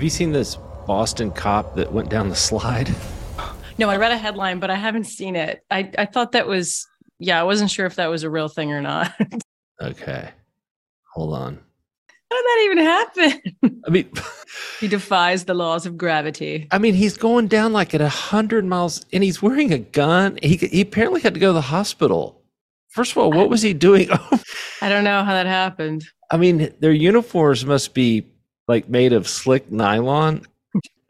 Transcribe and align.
Have 0.00 0.04
you 0.04 0.08
seen 0.08 0.32
this 0.32 0.56
Boston 0.86 1.30
cop 1.30 1.74
that 1.74 1.92
went 1.92 2.08
down 2.08 2.30
the 2.30 2.34
slide? 2.34 2.88
No, 3.76 3.90
I 3.90 3.98
read 3.98 4.12
a 4.12 4.16
headline, 4.16 4.58
but 4.58 4.70
I 4.70 4.74
haven't 4.74 5.04
seen 5.04 5.36
it. 5.36 5.62
I, 5.70 5.92
I 5.98 6.06
thought 6.06 6.32
that 6.32 6.46
was, 6.46 6.88
yeah, 7.18 7.38
I 7.38 7.42
wasn't 7.42 7.70
sure 7.70 7.84
if 7.84 7.96
that 7.96 8.06
was 8.06 8.22
a 8.22 8.30
real 8.30 8.48
thing 8.48 8.72
or 8.72 8.80
not. 8.80 9.12
Okay. 9.82 10.30
Hold 11.14 11.34
on. 11.34 11.58
How 12.30 12.36
did 12.36 12.44
that 12.44 12.62
even 12.64 12.78
happen? 12.78 13.82
I 13.86 13.90
mean, 13.90 14.10
he 14.80 14.88
defies 14.88 15.44
the 15.44 15.52
laws 15.52 15.84
of 15.84 15.98
gravity. 15.98 16.66
I 16.70 16.78
mean, 16.78 16.94
he's 16.94 17.18
going 17.18 17.48
down 17.48 17.74
like 17.74 17.92
at 17.94 18.00
100 18.00 18.64
miles 18.64 19.04
and 19.12 19.22
he's 19.22 19.42
wearing 19.42 19.70
a 19.70 19.78
gun. 19.78 20.38
He, 20.42 20.56
he 20.56 20.80
apparently 20.80 21.20
had 21.20 21.34
to 21.34 21.40
go 21.40 21.48
to 21.48 21.52
the 21.52 21.60
hospital. 21.60 22.42
First 22.88 23.12
of 23.12 23.18
all, 23.18 23.32
what 23.32 23.50
was 23.50 23.60
he 23.60 23.74
doing? 23.74 24.08
I 24.80 24.88
don't 24.88 25.04
know 25.04 25.24
how 25.24 25.32
that 25.32 25.46
happened. 25.46 26.06
I 26.30 26.38
mean, 26.38 26.74
their 26.80 26.92
uniforms 26.92 27.66
must 27.66 27.92
be 27.92 28.26
like 28.70 28.88
made 28.88 29.12
of 29.12 29.26
slick 29.26 29.70
nylon. 29.72 30.46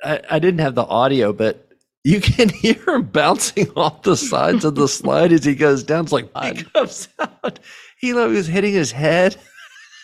I, 0.02 0.20
I 0.30 0.38
didn't 0.38 0.60
have 0.60 0.74
the 0.74 0.86
audio, 0.86 1.30
but 1.30 1.68
you 2.04 2.18
can 2.22 2.48
hear 2.62 2.82
him 2.88 3.02
bouncing 3.02 3.70
off 3.76 4.02
the 4.02 4.16
sides 4.16 4.64
of 4.64 4.76
the 4.76 4.88
slide 4.88 5.30
as 5.30 5.44
he 5.44 5.54
goes 5.54 5.84
down. 5.84 6.04
It's 6.04 6.12
like 6.12 6.30
he 6.42 6.64
comes 6.64 7.08
out. 7.18 7.60
He 7.98 8.14
like, 8.14 8.30
was 8.30 8.46
hitting 8.46 8.72
his 8.72 8.90
head. 8.90 9.36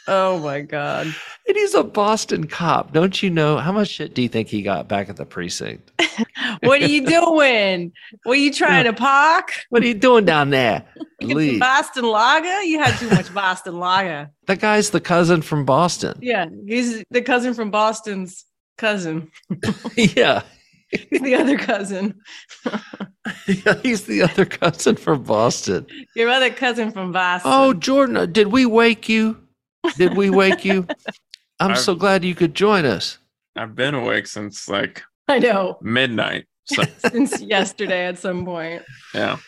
Oh 0.07 0.39
my 0.39 0.61
god! 0.61 1.15
And 1.49 1.57
he's 1.57 1.75
a 1.75 1.85
Boston 1.85 2.49
cop. 2.49 2.93
Don't 2.93 3.23
you 3.23 3.31
know 3.31 3.59
how 3.59 3.71
much 3.71 3.89
shit 3.89 4.15
do 4.15 4.23
you 4.23 4.29
think 4.29 4.49
he 4.49 4.63
got 4.63 4.89
back 4.89 5.09
at 5.09 5.17
the 5.17 5.25
precinct? 5.25 5.93
what 6.63 6.83
are 6.83 6.87
you 6.87 7.07
doing? 7.07 7.93
What 8.25 8.33
are 8.33 8.41
you 8.41 8.53
trying 8.53 8.85
to 8.85 8.93
park? 8.93 9.53
What 9.71 9.83
are 9.85 9.87
you 9.87 9.95
doing 9.95 10.25
down 10.25 10.51
there? 10.51 10.85
Boston 11.21 12.05
Lager? 12.05 12.63
You 12.63 12.83
had 12.83 12.99
too 12.99 13.09
much 13.11 13.33
Boston 13.33 13.79
Lager. 13.79 14.31
That 14.47 14.59
guy's 14.59 14.91
the 14.91 15.01
cousin 15.01 15.41
from 15.41 15.65
Boston. 15.65 16.19
Yeah, 16.21 16.47
he's 16.67 17.05
the 17.11 17.23
cousin 17.23 17.55
from 17.55 17.71
Boston's 17.71 18.45
cousin. 18.77 19.31
yeah. 19.97 20.43
He's 20.91 21.21
the 21.21 21.35
other 21.35 21.59
cousin. 21.59 22.15
yeah, 23.47 23.75
he's 23.83 24.05
the 24.05 24.23
other 24.23 24.45
cousin 24.45 24.97
from 24.97 25.23
Boston. 25.23 25.87
Your 26.15 26.29
other 26.29 26.51
cousin 26.51 26.91
from 26.91 27.13
Boston. 27.13 27.51
Oh, 27.53 27.73
Jordan, 27.73 28.33
did 28.33 28.49
we 28.49 28.67
wake 28.67 29.09
you? 29.09 29.37
Did 29.97 30.17
we 30.17 30.31
wake 30.31 30.65
you? 30.65 30.87
I'm 31.61 31.73
I've- 31.73 31.81
so 31.81 31.95
glad 31.95 32.25
you 32.25 32.35
could 32.35 32.55
join 32.55 32.85
us. 32.85 33.19
I've 33.57 33.75
been 33.75 33.95
awake 33.95 34.27
since 34.27 34.69
like 34.69 35.03
I 35.29 35.39
know. 35.39 35.79
midnight. 35.81 36.47
So 36.67 36.83
Since 37.11 37.41
yesterday 37.43 38.07
at 38.07 38.19
some 38.19 38.45
point. 38.45 38.83
yeah. 39.15 39.39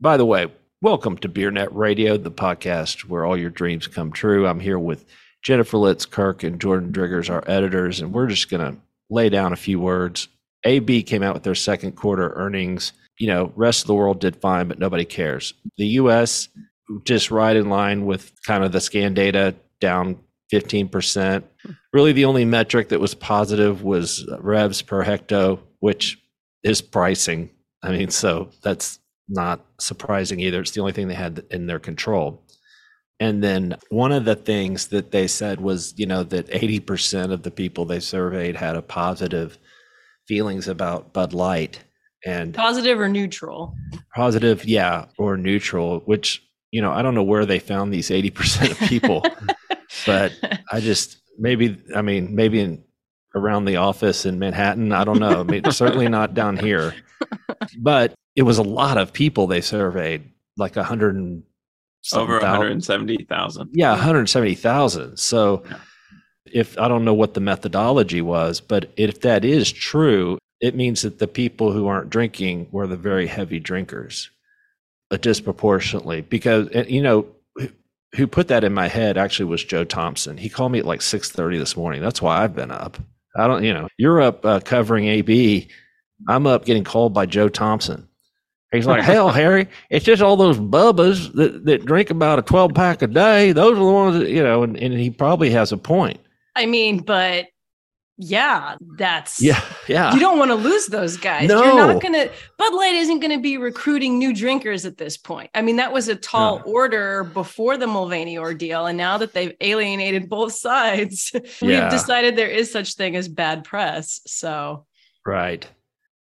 By 0.00 0.16
the 0.16 0.26
way, 0.26 0.48
welcome 0.82 1.16
to 1.18 1.28
Beer 1.28 1.50
Net 1.50 1.74
Radio, 1.74 2.16
the 2.16 2.30
podcast 2.30 3.04
where 3.04 3.24
all 3.24 3.36
your 3.36 3.50
dreams 3.50 3.86
come 3.86 4.12
true. 4.12 4.46
I'm 4.46 4.60
here 4.60 4.78
with 4.78 5.04
Jennifer 5.42 5.78
Litz, 5.78 6.04
Kirk, 6.04 6.42
and 6.42 6.60
Jordan 6.60 6.92
Driggers, 6.92 7.30
our 7.30 7.42
editors, 7.46 8.00
and 8.00 8.12
we're 8.12 8.26
just 8.26 8.50
going 8.50 8.60
to 8.74 8.78
lay 9.08 9.28
down 9.28 9.52
a 9.52 9.56
few 9.56 9.80
words. 9.80 10.28
AB 10.64 11.02
came 11.04 11.22
out 11.22 11.34
with 11.34 11.44
their 11.44 11.54
second 11.54 11.92
quarter 11.92 12.32
earnings. 12.34 12.92
You 13.18 13.28
know, 13.28 13.52
rest 13.56 13.82
of 13.82 13.86
the 13.86 13.94
world 13.94 14.20
did 14.20 14.36
fine, 14.36 14.68
but 14.68 14.78
nobody 14.78 15.04
cares. 15.04 15.54
The 15.78 15.86
U.S. 15.86 16.48
just 17.04 17.30
right 17.30 17.56
in 17.56 17.68
line 17.70 18.04
with 18.04 18.32
kind 18.44 18.62
of 18.64 18.72
the 18.72 18.80
scan 18.80 19.14
data, 19.14 19.54
down 19.80 20.18
15%. 20.52 21.42
Really, 21.92 22.12
the 22.12 22.24
only 22.24 22.44
metric 22.44 22.88
that 22.88 23.00
was 23.00 23.14
positive 23.14 23.82
was 23.82 24.28
revs 24.40 24.82
per 24.82 25.04
hecto, 25.04 25.60
which 25.80 26.18
is 26.62 26.80
pricing. 26.80 27.50
I 27.82 27.90
mean, 27.90 28.10
so 28.10 28.50
that's 28.62 28.98
not 29.28 29.64
surprising 29.78 30.40
either. 30.40 30.60
It's 30.60 30.70
the 30.72 30.80
only 30.80 30.92
thing 30.92 31.08
they 31.08 31.14
had 31.14 31.44
in 31.50 31.66
their 31.66 31.78
control. 31.78 32.42
And 33.20 33.42
then 33.42 33.76
one 33.90 34.12
of 34.12 34.24
the 34.24 34.36
things 34.36 34.88
that 34.88 35.10
they 35.10 35.26
said 35.26 35.60
was, 35.60 35.94
you 35.96 36.06
know, 36.06 36.22
that 36.24 36.46
80% 36.48 37.32
of 37.32 37.42
the 37.42 37.50
people 37.50 37.84
they 37.84 38.00
surveyed 38.00 38.56
had 38.56 38.76
a 38.76 38.82
positive 38.82 39.58
feelings 40.28 40.68
about 40.68 41.12
Bud 41.12 41.32
Light 41.32 41.82
and 42.24 42.54
Positive 42.54 43.00
or 43.00 43.08
neutral? 43.08 43.74
positive, 44.14 44.64
yeah, 44.64 45.06
or 45.18 45.36
neutral, 45.36 46.00
which, 46.00 46.42
you 46.70 46.80
know, 46.80 46.92
I 46.92 47.02
don't 47.02 47.14
know 47.14 47.22
where 47.22 47.46
they 47.46 47.58
found 47.58 47.92
these 47.92 48.10
80% 48.10 48.70
of 48.70 48.78
people, 48.88 49.24
but 50.06 50.32
I 50.72 50.80
just 50.80 51.18
maybe, 51.38 51.80
I 51.94 52.02
mean, 52.02 52.34
maybe 52.34 52.60
in 52.60 52.84
around 53.34 53.66
the 53.66 53.76
office 53.76 54.24
in 54.26 54.38
Manhattan. 54.38 54.92
I 54.92 55.04
don't 55.04 55.20
know. 55.20 55.40
I 55.40 55.42
mean, 55.42 55.70
certainly 55.70 56.08
not 56.08 56.34
down 56.34 56.56
here, 56.56 56.94
but 57.78 58.14
it 58.36 58.42
was 58.42 58.58
a 58.58 58.62
lot 58.62 58.98
of 58.98 59.12
people 59.12 59.46
they 59.46 59.60
surveyed, 59.60 60.30
like 60.56 60.76
a 60.76 60.82
hundred 60.84 61.14
and 61.16 61.42
Over 62.14 62.40
170,000. 62.40 63.70
yeah, 63.74 63.90
170,000. 63.90 65.18
So 65.18 65.62
Yeah. 65.68 65.76
if 66.46 66.78
I 66.78 66.88
don't 66.88 67.04
know 67.04 67.14
what 67.14 67.34
the 67.34 67.40
methodology 67.40 68.22
was, 68.22 68.60
but 68.60 68.90
if 68.96 69.20
that 69.20 69.44
is 69.44 69.70
true, 69.70 70.38
it 70.60 70.74
means 70.74 71.02
that 71.02 71.18
the 71.18 71.28
people 71.28 71.72
who 71.72 71.86
aren't 71.86 72.10
drinking 72.10 72.68
were 72.72 72.86
the 72.86 72.96
very 72.96 73.26
heavy 73.26 73.60
drinkers 73.60 74.30
uh, 75.10 75.16
disproportionately 75.18 76.22
because 76.22 76.68
you 76.88 77.02
know 77.02 77.26
who- 78.16 78.26
put 78.26 78.48
that 78.48 78.64
in 78.64 78.72
my 78.74 78.88
head 78.88 79.16
actually 79.18 79.46
was 79.46 79.64
Joe 79.64 79.84
Thompson. 79.84 80.36
He 80.36 80.48
called 80.48 80.72
me 80.72 80.78
at 80.78 80.86
like 80.86 81.00
6:30 81.00 81.58
this 81.58 81.76
morning. 81.76 82.00
That's 82.02 82.22
why 82.22 82.42
I've 82.42 82.54
been 82.54 82.70
up. 82.70 82.98
I 83.36 83.46
don't, 83.46 83.62
you 83.62 83.72
know, 83.72 83.88
you're 83.98 84.20
up 84.20 84.44
uh, 84.44 84.60
covering 84.60 85.06
AB. 85.06 85.68
I'm 86.28 86.46
up 86.46 86.64
getting 86.64 86.84
called 86.84 87.14
by 87.14 87.26
Joe 87.26 87.48
Thompson. 87.48 88.08
He's 88.72 88.86
like, 88.86 89.02
hell, 89.02 89.28
Harry, 89.42 89.68
it's 89.90 90.04
just 90.04 90.20
all 90.22 90.36
those 90.36 90.58
bubbas 90.58 91.32
that, 91.34 91.64
that 91.64 91.86
drink 91.86 92.10
about 92.10 92.38
a 92.38 92.42
12 92.42 92.74
pack 92.74 93.02
a 93.02 93.06
day. 93.06 93.52
Those 93.52 93.72
are 93.72 93.84
the 93.84 93.92
ones 93.92 94.18
that, 94.18 94.28
you 94.28 94.42
know, 94.42 94.62
and, 94.62 94.76
and 94.76 94.92
he 94.94 95.10
probably 95.10 95.50
has 95.50 95.72
a 95.72 95.76
point. 95.78 96.20
I 96.56 96.66
mean, 96.66 96.98
but 96.98 97.46
yeah, 98.18 98.74
that's 98.96 99.40
Yeah. 99.40 99.62
Yeah. 99.86 100.12
You 100.12 100.18
don't 100.20 100.38
want 100.38 100.50
to 100.50 100.56
lose 100.56 100.86
those 100.86 101.16
guys. 101.16 101.48
No. 101.48 101.62
You're 101.64 101.76
not 101.94 102.02
gonna 102.02 102.28
Bud 102.58 102.74
Light 102.74 102.94
isn't 102.96 103.20
gonna 103.20 103.38
be 103.38 103.56
recruiting 103.58 104.18
new 104.18 104.34
drinkers 104.34 104.84
at 104.84 104.98
this 104.98 105.16
point. 105.16 105.50
I 105.54 105.62
mean, 105.62 105.76
that 105.76 105.92
was 105.92 106.08
a 106.08 106.16
tall 106.16 106.58
No. 106.58 106.64
order 106.64 107.24
before 107.24 107.76
the 107.76 107.86
Mulvaney 107.86 108.36
ordeal. 108.36 108.86
And 108.86 108.98
now 108.98 109.18
that 109.18 109.32
they've 109.32 109.54
alienated 109.60 110.28
both 110.28 110.52
sides, 110.52 111.30
Yeah. 111.62 111.82
we've 111.84 111.90
decided 111.90 112.34
there 112.36 112.48
is 112.48 112.72
such 112.72 112.94
thing 112.94 113.14
as 113.16 113.28
bad 113.28 113.62
press. 113.64 114.20
So 114.26 114.84
Right. 115.24 115.66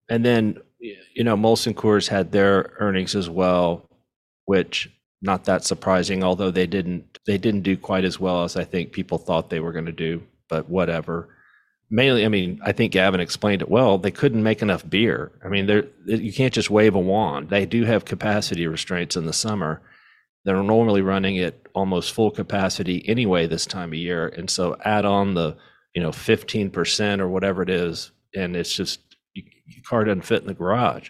And 0.09 0.23
then, 0.25 0.59
you 0.79 1.23
know, 1.23 1.35
Molson 1.35 1.73
Coors 1.73 2.07
had 2.07 2.31
their 2.31 2.73
earnings 2.79 3.15
as 3.15 3.29
well, 3.29 3.89
which 4.45 4.89
not 5.21 5.43
that 5.45 5.63
surprising, 5.65 6.23
although 6.23 6.51
they 6.51 6.67
didn't 6.67 7.19
they 7.27 7.37
didn't 7.37 7.61
do 7.61 7.75
quite 7.77 8.03
as 8.05 8.19
well 8.19 8.43
as 8.43 8.55
I 8.55 8.63
think 8.63 8.91
people 8.93 9.17
thought 9.19 9.49
they 9.49 9.59
were 9.59 9.71
going 9.73 9.85
to 9.85 9.91
do, 9.91 10.23
but 10.49 10.67
whatever. 10.69 11.29
Mainly, 11.93 12.23
I 12.23 12.29
mean, 12.29 12.59
I 12.63 12.71
think 12.71 12.93
Gavin 12.93 13.19
explained 13.19 13.61
it 13.61 13.69
well. 13.69 13.97
They 13.97 14.11
couldn't 14.11 14.43
make 14.43 14.61
enough 14.61 14.89
beer. 14.89 15.33
I 15.43 15.49
mean, 15.49 15.65
they're, 15.65 15.85
you 16.05 16.31
can't 16.31 16.53
just 16.53 16.69
wave 16.69 16.95
a 16.95 16.99
wand. 16.99 17.49
They 17.49 17.65
do 17.65 17.83
have 17.83 18.05
capacity 18.05 18.65
restraints 18.65 19.17
in 19.17 19.25
the 19.25 19.33
summer. 19.33 19.81
They're 20.45 20.63
normally 20.63 21.01
running 21.01 21.37
at 21.39 21.55
almost 21.75 22.13
full 22.13 22.31
capacity 22.31 23.07
anyway 23.07 23.45
this 23.45 23.65
time 23.65 23.89
of 23.89 23.99
year, 23.99 24.29
and 24.29 24.49
so 24.49 24.77
add 24.85 25.05
on 25.05 25.33
the 25.33 25.57
you 25.93 26.01
know 26.01 26.11
fifteen 26.11 26.71
percent 26.71 27.21
or 27.21 27.27
whatever 27.27 27.61
it 27.61 27.69
is, 27.69 28.11
and 28.33 28.55
it's 28.55 28.73
just 28.73 29.01
you, 29.33 29.43
your 29.67 29.83
car 29.83 30.05
doesn't 30.05 30.23
fit 30.23 30.41
in 30.41 30.47
the 30.47 30.53
garage. 30.53 31.09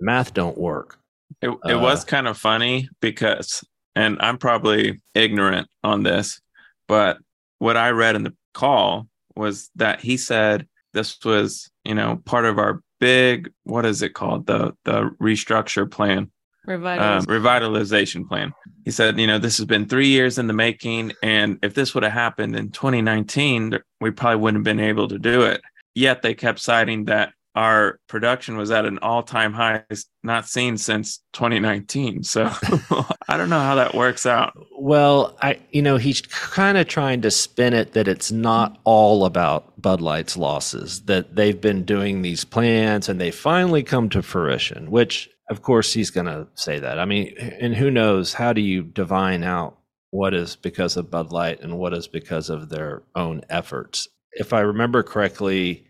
Math 0.00 0.34
don't 0.34 0.56
work. 0.58 0.98
It, 1.42 1.48
it 1.64 1.74
Uh, 1.74 1.80
was 1.80 2.04
kind 2.04 2.28
of 2.28 2.36
funny 2.38 2.88
because, 3.00 3.64
and 3.96 4.18
I'm 4.20 4.38
probably 4.38 5.00
ignorant 5.14 5.66
on 5.82 6.02
this, 6.02 6.40
but 6.86 7.18
what 7.58 7.76
I 7.76 7.90
read 7.90 8.14
in 8.16 8.22
the 8.22 8.34
call 8.54 9.08
was 9.36 9.70
that 9.76 10.00
he 10.00 10.16
said 10.16 10.66
this 10.92 11.16
was, 11.24 11.70
you 11.84 11.94
know, 11.94 12.20
part 12.24 12.44
of 12.44 12.58
our 12.58 12.82
big, 12.98 13.50
what 13.64 13.86
is 13.86 14.02
it 14.02 14.14
called? 14.14 14.46
The 14.46 14.76
the 14.84 15.10
restructure 15.20 15.90
plan, 15.90 16.30
revitalize. 16.66 17.22
um, 17.22 17.26
revitalization 17.26 18.28
plan. 18.28 18.52
He 18.84 18.90
said, 18.90 19.18
you 19.18 19.26
know, 19.26 19.38
this 19.38 19.56
has 19.58 19.66
been 19.66 19.86
three 19.86 20.08
years 20.08 20.38
in 20.38 20.46
the 20.46 20.52
making, 20.52 21.12
and 21.22 21.58
if 21.62 21.74
this 21.74 21.94
would 21.94 22.02
have 22.02 22.12
happened 22.12 22.56
in 22.56 22.70
2019, 22.70 23.78
we 24.00 24.10
probably 24.10 24.40
wouldn't 24.40 24.66
have 24.66 24.76
been 24.76 24.84
able 24.84 25.08
to 25.08 25.18
do 25.18 25.42
it. 25.42 25.60
Yet 25.94 26.22
they 26.22 26.34
kept 26.34 26.60
citing 26.60 27.06
that 27.06 27.32
our 27.54 27.98
production 28.08 28.56
was 28.56 28.70
at 28.70 28.86
an 28.86 28.98
all-time 28.98 29.52
high 29.52 29.82
not 30.22 30.48
seen 30.48 30.78
since 30.78 31.22
2019. 31.32 32.22
So 32.22 32.44
I 33.28 33.36
don't 33.36 33.50
know 33.50 33.58
how 33.60 33.74
that 33.74 33.94
works 33.94 34.24
out. 34.24 34.56
Well, 34.80 35.36
I 35.42 35.60
you 35.70 35.82
know 35.82 35.98
he's 35.98 36.22
kind 36.22 36.78
of 36.78 36.88
trying 36.88 37.20
to 37.22 37.30
spin 37.30 37.74
it 37.74 37.92
that 37.92 38.08
it's 38.08 38.32
not 38.32 38.78
all 38.84 39.26
about 39.26 39.80
Bud 39.80 40.00
Light's 40.00 40.38
losses. 40.38 41.02
That 41.02 41.36
they've 41.36 41.60
been 41.60 41.84
doing 41.84 42.22
these 42.22 42.44
plans 42.46 43.08
and 43.08 43.20
they 43.20 43.30
finally 43.30 43.82
come 43.82 44.08
to 44.08 44.22
fruition. 44.22 44.90
Which, 44.90 45.28
of 45.50 45.60
course, 45.60 45.92
he's 45.92 46.10
going 46.10 46.26
to 46.26 46.48
say 46.54 46.78
that. 46.78 46.98
I 46.98 47.04
mean, 47.04 47.36
and 47.38 47.74
who 47.74 47.90
knows? 47.90 48.32
How 48.32 48.54
do 48.54 48.62
you 48.62 48.82
divine 48.82 49.44
out 49.44 49.76
what 50.12 50.32
is 50.32 50.56
because 50.56 50.96
of 50.96 51.10
Bud 51.10 51.30
Light 51.30 51.60
and 51.60 51.78
what 51.78 51.92
is 51.92 52.08
because 52.08 52.48
of 52.48 52.70
their 52.70 53.02
own 53.14 53.42
efforts? 53.50 54.08
If 54.32 54.54
I 54.54 54.60
remember 54.60 55.02
correctly, 55.02 55.86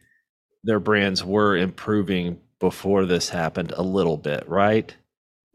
their 0.64 0.80
brands 0.80 1.24
were 1.24 1.56
improving 1.56 2.40
before 2.58 3.06
this 3.06 3.28
happened 3.28 3.72
a 3.76 3.82
little 3.82 4.16
bit, 4.16 4.48
right? 4.48 4.92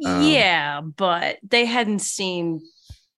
um, 0.06 0.24
yeah, 0.24 0.82
but 0.82 1.38
they 1.44 1.66
hadn't 1.66 2.00
seen 2.00 2.62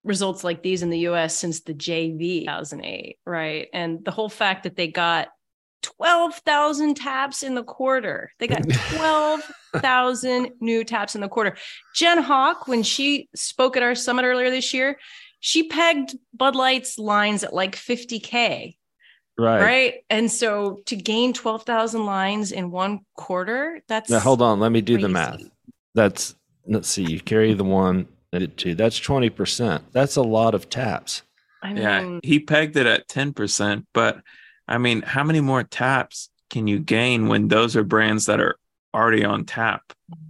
results 0.08 0.44
like 0.44 0.64
these 0.64 0.84
in 0.84 0.90
the 0.90 1.00
US 1.00 1.36
since 1.36 1.62
the 1.62 1.74
JV 1.74 2.42
2008, 2.42 3.18
right? 3.26 3.68
And 3.74 4.04
the 4.04 4.12
whole 4.12 4.30
fact 4.30 4.64
that 4.64 4.76
they 4.76 4.88
got 4.88 5.30
12,000 5.84 6.96
taps 6.96 7.44
in 7.44 7.56
the 7.56 7.64
quarter. 7.64 8.32
They 8.40 8.48
got 8.48 8.68
12,000 8.70 10.52
new 10.60 10.84
taps 10.84 11.16
in 11.16 11.22
the 11.22 11.30
quarter. 11.30 11.56
Jen 11.96 12.22
Hawk, 12.22 12.68
when 12.68 12.84
she 12.84 13.30
spoke 13.36 13.78
at 13.78 13.84
our 13.84 13.96
summit 13.96 14.26
earlier 14.26 14.50
this 14.50 14.74
year, 14.74 14.98
she 15.40 15.68
pegged 15.68 16.16
Bud 16.34 16.56
Light's 16.56 16.98
lines 16.98 17.44
at 17.44 17.54
like 17.54 17.76
50K. 17.76 18.76
Right. 19.40 19.62
Right. 19.62 19.94
And 20.10 20.32
so 20.32 20.80
to 20.88 20.96
gain 20.96 21.32
12,000 21.32 22.06
lines 22.06 22.52
in 22.52 22.72
one 22.72 23.02
quarter, 23.16 23.82
that's 23.88 24.10
Now 24.10 24.20
hold 24.20 24.42
on. 24.42 24.60
Let 24.60 24.72
me 24.72 24.82
do 24.82 24.98
the 24.98 25.10
math. 25.10 25.44
That's 25.94 26.36
let's 26.66 26.88
see. 26.88 27.04
You 27.04 27.20
carry 27.20 27.54
the 27.54 27.64
one 27.64 28.08
and 28.34 28.44
it 28.44 28.58
two. 28.58 28.76
That's 28.76 29.00
twenty 29.00 29.30
percent. 29.30 29.84
That's 29.94 30.16
a 30.16 30.22
lot 30.22 30.54
of 30.56 30.70
taps. 30.70 31.22
I 31.64 31.74
mean, 31.74 31.84
Yeah, 31.84 32.20
he 32.24 32.40
pegged 32.40 32.78
it 32.78 32.86
at 32.86 33.08
10%, 33.08 33.86
but 33.92 34.22
I 34.68 34.78
mean, 34.78 35.02
how 35.02 35.24
many 35.24 35.42
more 35.42 35.64
taps 35.64 36.30
can 36.52 36.68
you 36.68 36.78
gain 36.80 37.28
when 37.30 37.48
those 37.48 37.76
are 37.76 37.84
brands 37.84 38.28
that 38.28 38.40
are 38.40 38.58
already 38.94 39.26
on 39.26 39.44
tap 39.46 39.82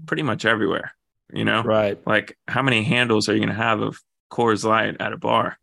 pretty 0.06 0.24
much 0.24 0.46
everywhere? 0.46 0.94
You 1.34 1.44
know, 1.44 1.64
Right. 1.64 2.00
like 2.08 2.38
how 2.48 2.62
many 2.62 2.82
handles 2.84 3.28
are 3.28 3.34
you 3.34 3.40
going 3.40 3.50
to 3.50 3.56
have 3.62 3.82
of 3.82 4.00
Coors 4.32 4.64
Light 4.64 4.96
at 5.02 5.12
a 5.12 5.18
bar? 5.18 5.58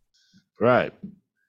Right. 0.61 0.93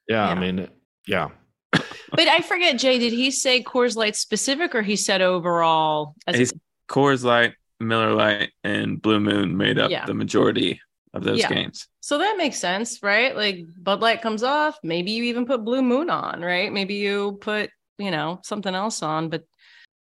Yeah. 0.08 0.26
I 0.26 0.34
mean, 0.34 0.68
yeah. 1.06 1.28
but 1.72 1.82
I 2.28 2.40
forget, 2.40 2.78
Jay, 2.78 2.98
did 2.98 3.12
he 3.12 3.30
say 3.30 3.62
Coors 3.62 3.96
Light 3.96 4.16
specific 4.16 4.74
or 4.74 4.80
he 4.82 4.96
said 4.96 5.20
overall? 5.20 6.14
As 6.26 6.36
He's- 6.36 6.52
Coors 6.88 7.22
Light, 7.22 7.52
Miller 7.80 8.12
Lite, 8.14 8.50
and 8.64 9.00
Blue 9.00 9.20
Moon 9.20 9.56
made 9.56 9.78
up 9.78 9.90
Yeah. 9.90 10.06
the 10.06 10.14
majority 10.14 10.80
of 11.14 11.24
those 11.24 11.40
Yeah. 11.40 11.48
games. 11.48 11.88
so 12.00 12.18
that 12.18 12.36
makes 12.36 12.56
sense, 12.58 13.02
right? 13.02 13.34
Like 13.34 13.64
Bud 13.82 14.00
Light 14.00 14.22
comes 14.22 14.42
off, 14.44 14.78
maybe 14.84 15.10
you 15.10 15.24
even 15.24 15.44
put 15.46 15.64
Blue 15.64 15.82
Moon 15.82 16.08
on, 16.10 16.40
right? 16.40 16.72
Maybe 16.72 16.94
you 16.94 17.38
put, 17.40 17.70
you 17.98 18.10
know, 18.12 18.38
something 18.44 18.74
else 18.74 19.02
on, 19.02 19.28
but 19.28 19.42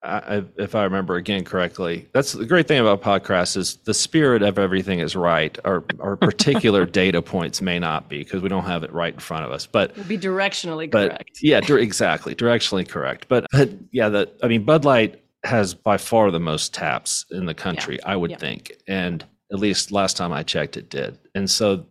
I, 0.05 0.37
I- 0.39 0.45
if 0.59 0.75
I 0.75 0.83
remember 0.85 1.15
again 1.17 1.45
correctly, 1.45 2.09
that's 2.13 2.33
the 2.33 2.45
great 2.47 2.67
thing 2.67 2.81
about 2.81 3.03
podcasts 3.03 3.57
is 3.57 3.77
the 3.85 3.95
spirit 3.95 4.43
of 4.43 4.59
everything 4.59 4.99
is 4.99 5.15
right. 5.15 5.57
Our 5.65 5.85
our 6.01 6.17
particular 6.29 6.85
data 6.87 7.23
points 7.23 7.61
may 7.63 7.79
not 7.79 8.09
be 8.09 8.19
because 8.19 8.43
we 8.43 8.49
don't 8.49 8.65
have 8.65 8.83
it 8.83 8.93
right 8.93 9.15
in 9.15 9.21
front 9.21 9.45
of 9.45 9.53
us. 9.53 9.65
But 9.67 9.97
will 9.97 10.03
be 10.05 10.19
directionally 10.19 10.91
but 10.91 11.11
correct. 11.11 11.39
yeah, 11.41 11.61
dir- 11.61 11.79
exactly, 11.79 12.35
directionally 12.35 12.89
correct. 12.89 13.27
But 13.29 13.47
but 13.53 13.71
yeah, 13.93 14.09
the 14.09 14.29
I 14.43 14.49
mean, 14.49 14.65
Bud 14.65 14.85
Light 14.85 15.22
has 15.45 15.75
by 15.75 15.97
far 15.99 16.31
the 16.31 16.41
most 16.41 16.73
taps 16.73 17.25
in 17.31 17.47
the 17.47 17.55
country, 17.55 18.03
I 18.05 18.17
would 18.17 18.31
Yeah. 18.31 18.37
think, 18.39 18.73
and 18.87 19.25
at 19.53 19.59
least 19.59 19.91
last 19.93 20.17
time 20.17 20.33
I 20.33 20.43
checked, 20.43 20.77
it 20.77 20.89
did. 20.89 21.19
And 21.35 21.51
so 21.51 21.85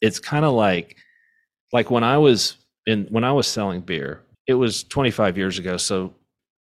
it's 0.00 0.18
kind 0.18 0.44
of 0.44 0.52
like 0.52 0.96
like 1.72 1.90
when 1.90 2.04
I 2.04 2.18
was 2.18 2.56
in 2.86 3.06
when 3.10 3.24
I 3.24 3.32
was 3.32 3.46
selling 3.46 3.80
beer, 3.80 4.22
it 4.46 4.54
was 4.54 4.84
25 4.84 5.36
years 5.36 5.58
ago. 5.58 5.76
So, 5.76 6.14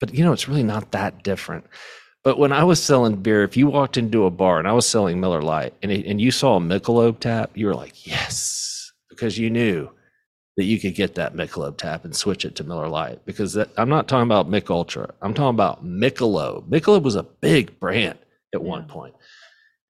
but 0.00 0.14
you 0.14 0.24
know, 0.24 0.32
it's 0.32 0.48
really 0.48 0.62
not 0.62 0.92
that 0.92 1.22
different. 1.22 1.64
But 2.22 2.38
when 2.38 2.52
I 2.52 2.64
was 2.64 2.82
selling 2.82 3.16
beer, 3.16 3.44
if 3.44 3.56
you 3.56 3.68
walked 3.68 3.96
into 3.96 4.26
a 4.26 4.30
bar 4.30 4.58
and 4.58 4.68
I 4.68 4.72
was 4.72 4.86
selling 4.86 5.20
Miller 5.20 5.40
Lite 5.40 5.72
and, 5.82 5.90
it, 5.90 6.04
and 6.06 6.20
you 6.20 6.30
saw 6.30 6.56
a 6.56 6.60
Michelob 6.60 7.18
tap, 7.20 7.50
you 7.54 7.66
were 7.66 7.74
like, 7.74 8.06
yes, 8.06 8.92
because 9.08 9.38
you 9.38 9.48
knew 9.48 9.88
that 10.56 10.64
you 10.64 10.78
could 10.78 10.94
get 10.94 11.14
that 11.14 11.34
Michelob 11.34 11.76
tap 11.76 12.04
and 12.04 12.14
switch 12.14 12.44
it 12.44 12.56
to 12.56 12.64
Miller 12.64 12.88
Lite. 12.88 13.24
Because 13.24 13.54
that, 13.54 13.70
I'm 13.76 13.88
not 13.88 14.08
talking 14.08 14.26
about 14.26 14.48
Mich 14.48 14.68
Ultra. 14.68 15.12
I'm 15.22 15.34
talking 15.34 15.54
about 15.54 15.84
Michelob. 15.84 16.68
Michelob 16.68 17.02
was 17.02 17.16
a 17.16 17.22
big 17.22 17.78
brand 17.80 18.18
at 18.54 18.62
one 18.62 18.86
point. 18.86 19.14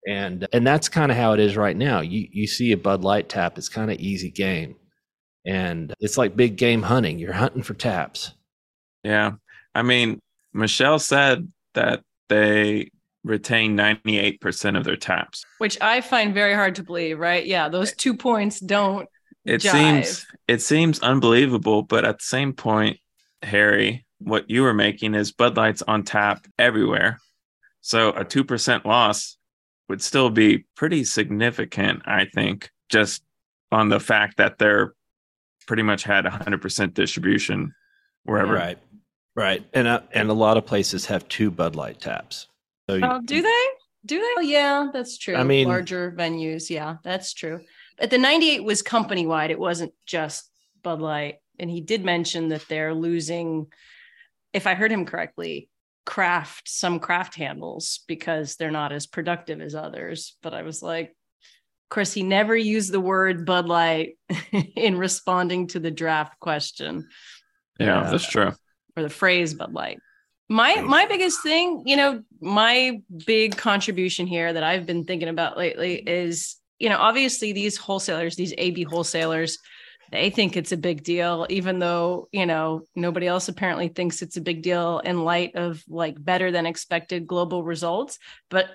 And 0.06 0.48
and 0.52 0.66
that's 0.66 0.88
kind 0.88 1.10
of 1.10 1.18
how 1.18 1.34
it 1.34 1.40
is 1.40 1.56
right 1.56 1.76
now. 1.76 2.00
You 2.00 2.26
you 2.30 2.46
see 2.46 2.72
a 2.72 2.76
Bud 2.76 3.02
Light 3.02 3.28
tap, 3.28 3.58
it's 3.58 3.68
kind 3.68 3.90
of 3.90 3.98
easy 3.98 4.30
game. 4.30 4.76
And 5.46 5.94
it's 6.00 6.16
like 6.16 6.36
big 6.36 6.56
game 6.56 6.82
hunting. 6.82 7.18
You're 7.18 7.32
hunting 7.32 7.62
for 7.62 7.74
taps. 7.74 8.32
Yeah. 9.02 9.32
I 9.74 9.82
mean, 9.82 10.20
Michelle 10.52 10.98
said 10.98 11.48
that 11.74 12.02
they 12.28 12.90
retain 13.24 13.76
98% 13.76 14.76
of 14.76 14.84
their 14.84 14.96
taps. 14.96 15.44
Which 15.58 15.78
I 15.80 16.00
find 16.00 16.34
very 16.34 16.54
hard 16.54 16.76
to 16.76 16.82
believe, 16.82 17.18
right? 17.18 17.44
Yeah, 17.44 17.68
those 17.68 17.92
two 17.92 18.16
points 18.16 18.60
don't 18.60 19.08
It 19.50 19.60
jive. 19.62 19.70
seems 19.72 20.26
it 20.48 20.62
seems 20.62 21.00
unbelievable, 21.00 21.82
but 21.82 22.04
at 22.04 22.18
the 22.18 22.24
same 22.24 22.52
point, 22.52 22.98
Harry, 23.42 24.04
what 24.18 24.48
you 24.50 24.62
were 24.62 24.74
making 24.74 25.14
is 25.14 25.32
Bud 25.32 25.56
Light's 25.56 25.82
on 25.82 26.02
tap 26.04 26.46
everywhere. 26.58 27.18
So 27.80 28.10
a 28.10 28.24
2% 28.24 28.84
loss 28.84 29.36
would 29.88 30.02
still 30.02 30.28
be 30.30 30.66
pretty 30.76 31.04
significant, 31.04 32.02
I 32.06 32.26
think, 32.26 32.70
just 32.90 33.22
on 33.72 33.88
the 33.88 34.00
fact 34.00 34.36
that 34.36 34.58
they're 34.58 34.92
pretty 35.66 35.82
much 35.82 36.02
had 36.02 36.24
100% 36.26 36.94
distribution 36.94 37.72
wherever. 38.24 38.52
Right. 38.54 38.78
Right. 39.36 39.64
And 39.72 39.86
uh, 39.88 40.00
and 40.12 40.28
a 40.28 40.34
lot 40.34 40.56
of 40.56 40.66
places 40.66 41.06
have 41.06 41.26
two 41.28 41.50
Bud 41.50 41.76
Light 41.76 42.00
taps. 42.00 42.48
So 42.88 42.96
you- 42.96 43.04
Oh, 43.04 43.20
do 43.24 43.40
they? 43.40 43.64
Do 44.06 44.18
they? 44.18 44.34
Oh, 44.38 44.40
yeah, 44.40 44.88
that's 44.92 45.16
true. 45.16 45.36
I 45.36 45.44
mean- 45.44 45.68
larger 45.68 46.12
venues. 46.12 46.68
Yeah, 46.70 46.96
that's 47.04 47.32
true. 47.32 47.60
But 48.00 48.10
the 48.10 48.18
98 48.18 48.64
was 48.64 48.82
company 48.82 49.26
wide. 49.26 49.50
It 49.50 49.58
wasn't 49.58 49.92
just 50.06 50.50
Bud 50.82 51.00
Light. 51.00 51.36
And 51.58 51.70
he 51.70 51.82
did 51.82 52.04
mention 52.04 52.48
that 52.48 52.66
they're 52.68 52.94
losing, 52.94 53.66
if 54.54 54.66
I 54.66 54.74
heard 54.74 54.90
him 54.90 55.04
correctly, 55.04 55.68
craft, 56.06 56.68
some 56.68 56.98
craft 56.98 57.34
handles 57.34 58.00
because 58.08 58.56
they're 58.56 58.70
not 58.70 58.90
as 58.92 59.06
productive 59.06 59.60
as 59.60 59.74
others. 59.74 60.36
But 60.42 60.54
I 60.54 60.62
was 60.62 60.82
like, 60.82 61.08
of 61.10 61.94
course, 61.94 62.12
he 62.14 62.22
never 62.22 62.56
used 62.56 62.90
the 62.90 63.00
word 63.00 63.44
Bud 63.44 63.66
Light 63.68 64.16
in 64.52 64.96
responding 64.96 65.66
to 65.68 65.80
the 65.80 65.90
draft 65.90 66.40
question 66.40 67.06
Yeah, 67.78 68.04
Yeah. 68.04 68.10
that's 68.10 68.26
true. 68.28 68.52
or 68.96 69.02
the 69.02 69.10
phrase 69.10 69.52
Bud 69.54 69.72
Light. 69.74 69.98
My 70.48 70.80
my 70.80 71.04
biggest 71.06 71.42
thing, 71.42 71.82
you 71.86 71.96
know, 71.96 72.22
my 72.40 73.00
big 73.26 73.56
contribution 73.56 74.26
here 74.26 74.52
that 74.52 74.62
I've 74.64 74.86
been 74.86 75.04
thinking 75.04 75.28
about 75.28 75.56
lately 75.58 75.94
is, 75.96 76.56
you 76.80 76.88
know, 76.88 76.98
obviously 76.98 77.52
these 77.52 77.76
wholesalers, 77.76 78.34
these 78.34 78.54
AB 78.58 78.82
wholesalers, 78.84 79.58
they 80.10 80.30
think 80.30 80.56
it's 80.56 80.72
a 80.72 80.76
big 80.76 81.04
deal, 81.04 81.46
even 81.48 81.78
though, 81.78 82.28
you 82.32 82.46
know, 82.46 82.82
nobody 82.96 83.28
else 83.28 83.48
apparently 83.48 83.88
thinks 83.88 84.22
it's 84.22 84.36
a 84.36 84.40
big 84.40 84.62
deal 84.62 84.98
in 84.98 85.22
light 85.22 85.54
of 85.54 85.84
like 85.88 86.22
better 86.22 86.50
than 86.50 86.66
expected 86.66 87.28
global 87.28 87.62
results. 87.62 88.18
But 88.48 88.66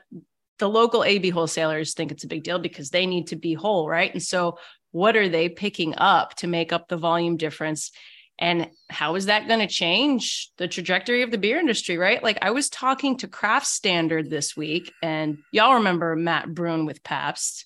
the 0.60 0.70
local 0.70 1.04
AB 1.04 1.32
wholesalers 1.32 1.94
think 1.94 2.12
it's 2.12 2.24
a 2.24 2.30
big 2.30 2.44
deal 2.44 2.60
because 2.60 2.90
they 2.90 3.06
need 3.06 3.28
to 3.28 3.36
be 3.36 3.54
whole, 3.54 3.90
right? 3.90 4.14
And 4.14 4.24
so 4.24 4.58
what 4.92 5.18
are 5.18 5.28
they 5.28 5.50
picking 5.50 5.96
up 5.98 6.36
to 6.36 6.48
make 6.48 6.72
up 6.72 6.88
the 6.88 6.96
volume 6.96 7.36
difference? 7.36 7.92
And 8.40 8.70
how 8.90 9.16
is 9.16 9.26
that 9.26 9.48
going 9.48 9.60
to 9.62 9.68
change 9.68 10.52
the 10.58 10.68
trajectory 10.68 11.22
of 11.22 11.32
the 11.32 11.38
beer 11.38 11.60
industry, 11.60 11.98
right? 11.98 12.24
Like 12.24 12.38
I 12.42 12.52
was 12.52 12.70
talking 12.70 13.18
to 13.18 13.28
Craft 13.28 13.66
Standard 13.66 14.30
this 14.30 14.56
week, 14.56 14.94
and 15.02 15.40
y'all 15.52 15.76
remember 15.76 16.16
Matt 16.16 16.48
Bruhn 16.48 16.86
with 16.86 17.04
Pabst. 17.04 17.66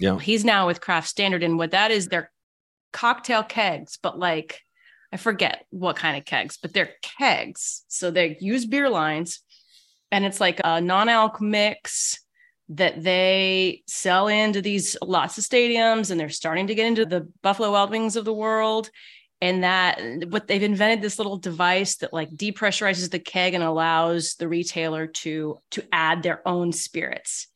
Yeah. 0.00 0.18
He's 0.18 0.44
now 0.44 0.66
with 0.66 0.80
Craft 0.80 1.08
Standard, 1.08 1.42
and 1.42 1.58
what 1.58 1.72
that 1.72 1.90
is, 1.90 2.08
they're 2.08 2.30
cocktail 2.92 3.42
kegs, 3.42 3.98
but 4.02 4.18
like 4.18 4.60
I 5.12 5.16
forget 5.16 5.64
what 5.70 5.96
kind 5.96 6.16
of 6.16 6.24
kegs, 6.24 6.58
but 6.60 6.72
they're 6.72 6.92
kegs. 7.02 7.84
So 7.88 8.10
they 8.10 8.36
use 8.40 8.66
beer 8.66 8.88
lines, 8.88 9.40
and 10.10 10.24
it's 10.24 10.40
like 10.40 10.60
a 10.64 10.80
non-alc 10.80 11.40
mix 11.40 12.20
that 12.70 13.02
they 13.02 13.82
sell 13.86 14.28
into 14.28 14.60
these 14.60 14.96
lots 15.02 15.38
of 15.38 15.44
stadiums, 15.44 16.10
and 16.10 16.20
they're 16.20 16.28
starting 16.28 16.66
to 16.66 16.74
get 16.74 16.86
into 16.86 17.06
the 17.06 17.28
Buffalo 17.42 17.72
Wild 17.72 17.90
Wings 17.90 18.16
of 18.16 18.24
the 18.24 18.34
world 18.34 18.90
and 19.40 19.62
that 19.62 20.00
what 20.30 20.48
they've 20.48 20.62
invented 20.62 21.00
this 21.00 21.18
little 21.18 21.36
device 21.36 21.96
that 21.96 22.12
like 22.12 22.30
depressurizes 22.30 23.10
the 23.10 23.18
keg 23.18 23.54
and 23.54 23.62
allows 23.62 24.34
the 24.34 24.48
retailer 24.48 25.06
to 25.06 25.58
to 25.70 25.82
add 25.92 26.22
their 26.22 26.46
own 26.46 26.72
spirits 26.72 27.48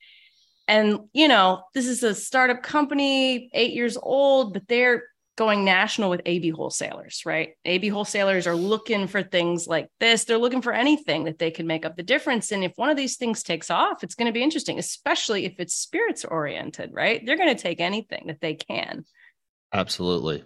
and 0.72 1.00
you 1.12 1.28
know 1.28 1.62
this 1.74 1.86
is 1.86 2.02
a 2.02 2.14
startup 2.14 2.62
company 2.62 3.50
eight 3.52 3.74
years 3.74 3.98
old 4.00 4.54
but 4.54 4.66
they're 4.68 5.04
going 5.36 5.64
national 5.64 6.10
with 6.10 6.20
ab 6.26 6.50
wholesalers 6.50 7.22
right? 7.24 7.54
Ab 7.64 7.88
wholesalers 7.88 8.46
are 8.46 8.54
looking 8.54 9.06
for 9.06 9.22
things 9.22 9.66
like 9.66 9.88
this. 9.98 10.24
They're 10.24 10.36
looking 10.38 10.60
for 10.60 10.74
anything 10.74 11.24
that 11.24 11.38
they 11.38 11.50
can 11.50 11.66
make 11.66 11.86
up 11.86 11.96
the 11.96 12.02
difference. 12.02 12.52
And 12.52 12.62
if 12.62 12.72
one 12.76 12.90
of 12.90 12.98
these 12.98 13.16
things 13.16 13.42
takes 13.42 13.70
off 13.70 14.02
it's 14.04 14.14
going 14.14 14.26
to 14.26 14.32
be 14.32 14.42
interesting 14.42 14.78
especially 14.78 15.44
if 15.44 15.54
it's 15.58 15.74
spirits 15.74 16.24
oriented 16.24 16.90
right? 16.92 17.24
They're 17.24 17.38
going 17.38 17.54
to 17.54 17.62
take 17.62 17.80
anything 17.80 18.24
that 18.26 18.40
they 18.40 18.54
can. 18.54 19.04
Absolutely. 19.72 20.44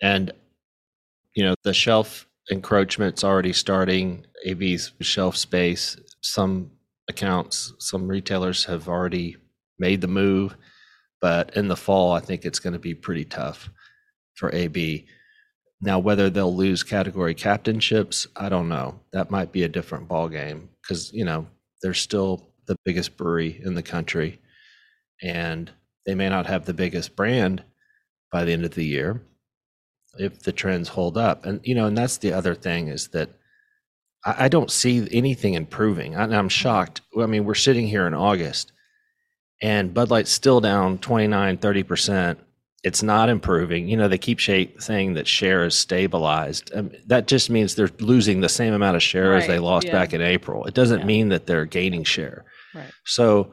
And, 0.00 0.32
you 1.34 1.44
know, 1.44 1.54
the 1.64 1.74
shelf 1.74 2.28
encroachment's 2.50 3.24
already 3.24 3.52
starting, 3.52 4.26
AB's 4.46 4.92
shelf 5.00 5.36
space. 5.36 5.96
Some 6.20 6.70
accounts, 7.08 7.72
some 7.78 8.06
retailers 8.06 8.64
have 8.64 8.88
already 8.88 9.36
made 9.78 10.00
the 10.00 10.08
move. 10.08 10.56
But 11.20 11.56
in 11.56 11.68
the 11.68 11.76
fall, 11.76 12.12
I 12.12 12.20
think 12.20 12.44
it's 12.44 12.58
going 12.58 12.74
to 12.74 12.78
be 12.78 12.94
pretty 12.94 13.24
tough 13.24 13.70
for 14.34 14.54
AB. 14.54 15.06
Now, 15.80 15.98
whether 15.98 16.30
they'll 16.30 16.54
lose 16.54 16.82
category 16.82 17.34
captainships, 17.34 18.26
I 18.36 18.48
don't 18.48 18.68
know. 18.68 19.00
That 19.12 19.30
might 19.30 19.52
be 19.52 19.62
a 19.64 19.68
different 19.68 20.08
ball 20.08 20.28
game 20.28 20.68
because, 20.82 21.12
you 21.12 21.24
know, 21.24 21.46
they're 21.82 21.94
still 21.94 22.48
the 22.66 22.76
biggest 22.84 23.16
brewery 23.16 23.60
in 23.64 23.74
the 23.74 23.82
country 23.82 24.40
and 25.22 25.70
they 26.06 26.14
may 26.14 26.28
not 26.28 26.46
have 26.46 26.64
the 26.64 26.74
biggest 26.74 27.16
brand 27.16 27.62
by 28.32 28.44
the 28.44 28.52
end 28.52 28.64
of 28.64 28.74
the 28.74 28.84
year 28.84 29.20
if 30.18 30.42
the 30.42 30.52
trends 30.52 30.88
hold 30.88 31.18
up 31.18 31.44
and 31.44 31.60
you 31.64 31.74
know 31.74 31.86
and 31.86 31.98
that's 31.98 32.18
the 32.18 32.32
other 32.32 32.54
thing 32.54 32.88
is 32.88 33.08
that 33.08 33.30
I, 34.24 34.44
I 34.44 34.48
don't 34.48 34.70
see 34.70 35.06
anything 35.10 35.54
improving. 35.54 36.16
I, 36.16 36.24
I'm 36.24 36.48
shocked. 36.48 37.02
I 37.20 37.26
mean, 37.26 37.44
we're 37.44 37.54
sitting 37.54 37.86
here 37.86 38.06
in 38.06 38.14
August 38.14 38.72
and 39.64 39.94
Bud 39.94 40.10
Light's 40.10 40.30
still 40.30 40.60
down 40.60 40.98
29, 40.98 41.56
30%. 41.56 42.36
It's 42.82 43.02
not 43.02 43.30
improving. 43.30 43.88
You 43.88 43.96
know, 43.96 44.08
they 44.08 44.18
keep 44.18 44.38
shape, 44.38 44.82
saying 44.82 45.14
that 45.14 45.26
share 45.26 45.64
is 45.64 45.74
stabilized. 45.74 46.70
Um, 46.74 46.90
that 47.06 47.26
just 47.26 47.48
means 47.48 47.74
they're 47.74 47.88
losing 47.98 48.42
the 48.42 48.48
same 48.50 48.74
amount 48.74 48.96
of 48.96 49.02
share 49.02 49.34
as 49.34 49.46
they 49.46 49.58
lost 49.58 49.86
yeah. 49.86 49.92
back 49.92 50.12
in 50.12 50.20
April. 50.20 50.66
It 50.66 50.74
doesn't 50.74 51.00
Yeah. 51.00 51.06
mean 51.06 51.30
that 51.30 51.46
they're 51.46 51.64
gaining 51.64 52.04
share. 52.04 52.44
Right. 52.74 52.90
So 53.06 53.52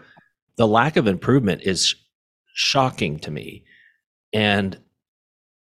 the 0.57 0.67
lack 0.67 0.97
of 0.97 1.07
improvement 1.07 1.61
is 1.61 1.95
shocking 2.55 3.17
to 3.19 3.31
me. 3.31 3.63
And 4.33 4.77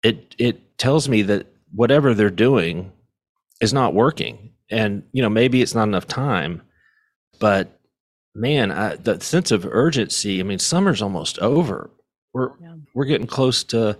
it 0.04 0.37
it 0.38 0.78
tells 0.78 1.09
me 1.09 1.23
that 1.23 1.49
whatever 1.75 2.14
they're 2.14 2.30
doing 2.30 2.92
is 3.61 3.73
not 3.73 3.92
working. 3.92 4.52
And 4.71 5.02
you 5.11 5.21
know, 5.21 5.30
maybe 5.30 5.62
it's 5.62 5.75
not 5.75 5.88
enough 5.88 6.07
time, 6.07 6.62
but 7.40 7.77
man, 8.38 8.71
I, 8.71 8.97
the 8.97 9.21
sense 9.21 9.50
of 9.50 9.66
urgency, 9.66 10.40
I 10.40 10.42
mean, 10.42 10.59
summer's 10.59 11.02
almost 11.02 11.38
over. 11.40 11.90
We're 12.33 12.50
Yeah. 12.61 12.75
we're 12.95 13.04
getting 13.07 13.26
close 13.26 13.64
to 13.64 13.99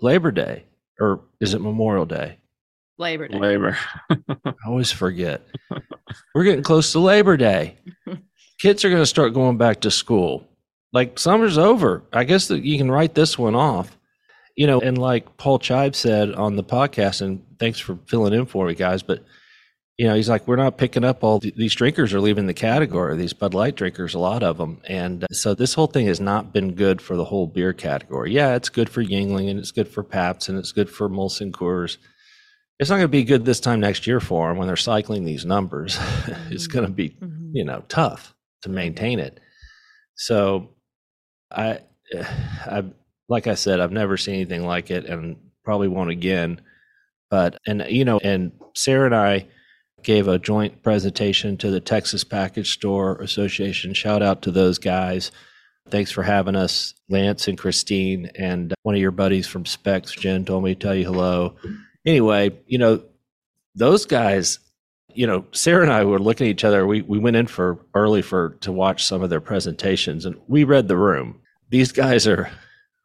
Labor 0.00 0.30
Day 0.30 0.64
or 1.00 1.20
is 1.40 1.54
it 1.54 1.60
Memorial 1.60 2.06
Day? 2.06 2.38
Labor 2.98 3.28
Day. 3.28 3.38
Labor. 3.38 3.76
I 4.10 4.52
always 4.66 4.92
forget. 4.92 5.42
We're 6.34 6.44
getting 6.44 6.62
close 6.62 6.92
to 6.92 6.98
Labor 7.00 7.36
Day. 7.36 7.76
Kids 8.60 8.84
are 8.84 8.90
going 8.90 9.02
to 9.02 9.06
start 9.06 9.34
going 9.34 9.56
back 9.58 9.80
to 9.80 9.90
school. 9.90 10.46
Like 10.92 11.18
summer's 11.18 11.58
over. 11.58 12.02
I 12.12 12.24
guess 12.24 12.48
that 12.48 12.62
you 12.64 12.76
can 12.78 12.90
write 12.90 13.14
this 13.14 13.38
one 13.38 13.54
off. 13.54 13.96
You 14.56 14.66
know, 14.66 14.80
and 14.80 14.98
like 14.98 15.38
Paul 15.38 15.58
Chibe 15.58 15.94
said 15.94 16.34
on 16.34 16.56
the 16.56 16.62
podcast, 16.62 17.22
and 17.22 17.42
thanks 17.58 17.78
for 17.78 17.98
filling 18.06 18.34
in 18.34 18.44
for 18.44 18.66
me, 18.66 18.74
guys. 18.74 19.02
But 19.02 19.24
you 20.02 20.08
know, 20.08 20.16
he's 20.16 20.28
like, 20.28 20.48
we're 20.48 20.56
not 20.56 20.78
picking 20.78 21.04
up 21.04 21.22
all 21.22 21.38
th- 21.38 21.54
these 21.54 21.74
drinkers 21.76 22.12
are 22.12 22.20
leaving 22.20 22.46
the 22.48 22.54
category. 22.54 23.16
These 23.16 23.34
Bud 23.34 23.54
Light 23.54 23.76
drinkers, 23.76 24.14
a 24.14 24.18
lot 24.18 24.42
of 24.42 24.58
them, 24.58 24.80
and 24.88 25.22
uh, 25.22 25.28
so 25.30 25.54
this 25.54 25.74
whole 25.74 25.86
thing 25.86 26.06
has 26.06 26.18
not 26.20 26.52
been 26.52 26.74
good 26.74 27.00
for 27.00 27.16
the 27.16 27.24
whole 27.24 27.46
beer 27.46 27.72
category. 27.72 28.32
Yeah, 28.32 28.56
it's 28.56 28.68
good 28.68 28.90
for 28.90 29.04
Yuengling, 29.04 29.48
and 29.48 29.60
it's 29.60 29.70
good 29.70 29.86
for 29.86 30.02
Pabst, 30.02 30.48
and 30.48 30.58
it's 30.58 30.72
good 30.72 30.90
for 30.90 31.08
Molson 31.08 31.52
Coors 31.52 31.98
it's 32.80 32.90
not 32.90 32.96
going 32.96 33.04
to 33.04 33.08
be 33.08 33.22
good 33.22 33.44
this 33.44 33.60
time 33.60 33.78
next 33.78 34.08
year 34.08 34.18
for 34.18 34.48
them 34.48 34.56
when 34.58 34.66
they're 34.66 34.76
cycling 34.76 35.24
these 35.24 35.44
numbers. 35.44 35.96
it's 36.50 36.66
going 36.66 36.84
to 36.84 36.90
be, 36.92 37.10
Mhm. 37.10 37.50
you 37.52 37.64
know, 37.64 37.84
tough 37.88 38.34
to 38.62 38.70
maintain 38.70 39.20
it. 39.20 39.38
So, 40.16 40.70
I, 41.52 41.78
I, 42.66 42.82
like 43.28 43.46
I 43.46 43.54
said, 43.54 43.78
I've 43.78 43.92
never 43.92 44.16
seen 44.16 44.34
anything 44.34 44.66
like 44.66 44.90
it, 44.90 45.04
and 45.04 45.36
probably 45.64 45.86
won't 45.86 46.10
again. 46.10 46.60
But 47.30 47.58
and 47.68 47.84
you 47.88 48.04
know, 48.04 48.18
and 48.18 48.50
Sarah 48.74 49.06
and 49.06 49.14
I 49.14 49.46
gave 50.02 50.28
a 50.28 50.38
joint 50.38 50.82
presentation 50.82 51.56
to 51.58 51.70
the 51.70 51.80
Texas 51.80 52.24
Package 52.24 52.72
Store 52.72 53.16
Association. 53.16 53.94
Shout 53.94 54.22
out 54.22 54.42
to 54.42 54.50
those 54.50 54.78
guys. 54.78 55.30
Thanks 55.88 56.10
for 56.10 56.22
having 56.22 56.56
us, 56.56 56.94
Lance 57.08 57.48
and 57.48 57.58
Christine, 57.58 58.30
and 58.36 58.72
one 58.82 58.94
of 58.94 59.00
your 59.00 59.10
buddies 59.10 59.46
from 59.46 59.66
Spec's, 59.66 60.12
Jen, 60.12 60.44
told 60.44 60.64
me 60.64 60.74
to 60.74 60.80
tell 60.80 60.94
you 60.94 61.04
hello 61.04 61.56
anyway, 62.04 62.52
you 62.66 62.78
know, 62.78 63.02
those 63.74 64.06
guys, 64.06 64.58
you 65.14 65.26
know, 65.26 65.44
Sarah 65.52 65.82
and 65.82 65.92
I 65.92 66.04
were 66.04 66.18
looking 66.18 66.46
at 66.46 66.50
each 66.50 66.64
other. 66.64 66.86
We 66.86 67.02
we 67.02 67.18
went 67.18 67.36
in 67.36 67.46
for 67.46 67.78
early 67.94 68.22
for 68.22 68.56
to 68.60 68.72
watch 68.72 69.04
some 69.04 69.22
of 69.22 69.30
their 69.30 69.40
presentations, 69.40 70.24
and 70.24 70.36
we 70.48 70.64
read 70.64 70.88
the 70.88 70.96
room. 70.96 71.40
These 71.70 71.92
guys 71.92 72.26
are 72.26 72.50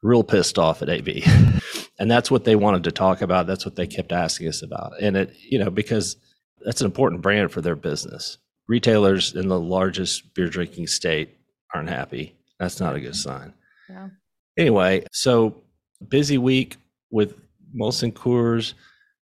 real 0.01 0.23
pissed 0.23 0.57
off 0.57 0.81
at 0.81 0.89
AB, 0.89 1.23
and 1.99 2.09
that's 2.09 2.31
what 2.31 2.43
they 2.43 2.55
wanted 2.55 2.83
to 2.85 2.91
talk 2.91 3.21
about. 3.21 3.47
That's 3.47 3.65
what 3.65 3.75
they 3.75 3.87
kept 3.87 4.11
asking 4.11 4.47
us 4.47 4.61
about, 4.61 4.93
and 5.01 5.17
it, 5.17 5.35
you 5.41 5.59
know, 5.59 5.69
because 5.69 6.17
that's 6.63 6.81
an 6.81 6.85
important 6.85 7.21
brand 7.21 7.51
for 7.51 7.61
their 7.61 7.75
business. 7.75 8.37
Retailers 8.67 9.35
in 9.35 9.47
the 9.47 9.59
largest 9.59 10.33
beer 10.33 10.47
drinking 10.47 10.87
state 10.87 11.37
aren't 11.73 11.89
happy. 11.89 12.35
That's 12.59 12.79
not 12.79 12.95
a 12.95 12.99
good 12.99 13.11
mm-hmm. 13.11 13.29
sign. 13.29 13.53
Yeah. 13.89 14.09
Anyway, 14.57 15.05
so 15.11 15.61
busy 16.09 16.37
week 16.37 16.77
with 17.11 17.39
Molson 17.75 18.11
Coors, 18.11 18.73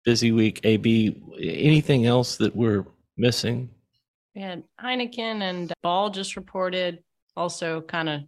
busy 0.03 0.31
week 0.31 0.59
AB. 0.63 1.21
Anything 1.39 2.05
else 2.05 2.38
that 2.38 2.55
we're 2.55 2.85
missing? 3.17 3.69
We 4.35 4.41
had 4.41 4.63
Heineken 4.81 5.41
and 5.41 5.73
Ball 5.83 6.09
just 6.09 6.35
reported 6.35 7.00
also 7.35 7.81
kind 7.81 8.09
of 8.09 8.21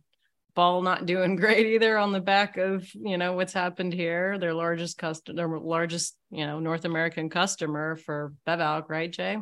Ball 0.55 0.81
not 0.81 1.05
doing 1.05 1.35
great 1.37 1.65
either 1.67 1.97
on 1.97 2.11
the 2.11 2.21
back 2.21 2.57
of, 2.57 2.87
you 2.93 3.17
know, 3.17 3.33
what's 3.33 3.53
happened 3.53 3.93
here. 3.93 4.37
Their 4.37 4.53
largest 4.53 4.97
customer, 4.97 5.35
their 5.35 5.59
largest, 5.59 6.15
you 6.29 6.45
know, 6.45 6.59
North 6.59 6.85
American 6.85 7.29
customer 7.29 7.95
for 7.95 8.33
Bevalc, 8.47 8.89
right, 8.89 9.11
Jay? 9.11 9.37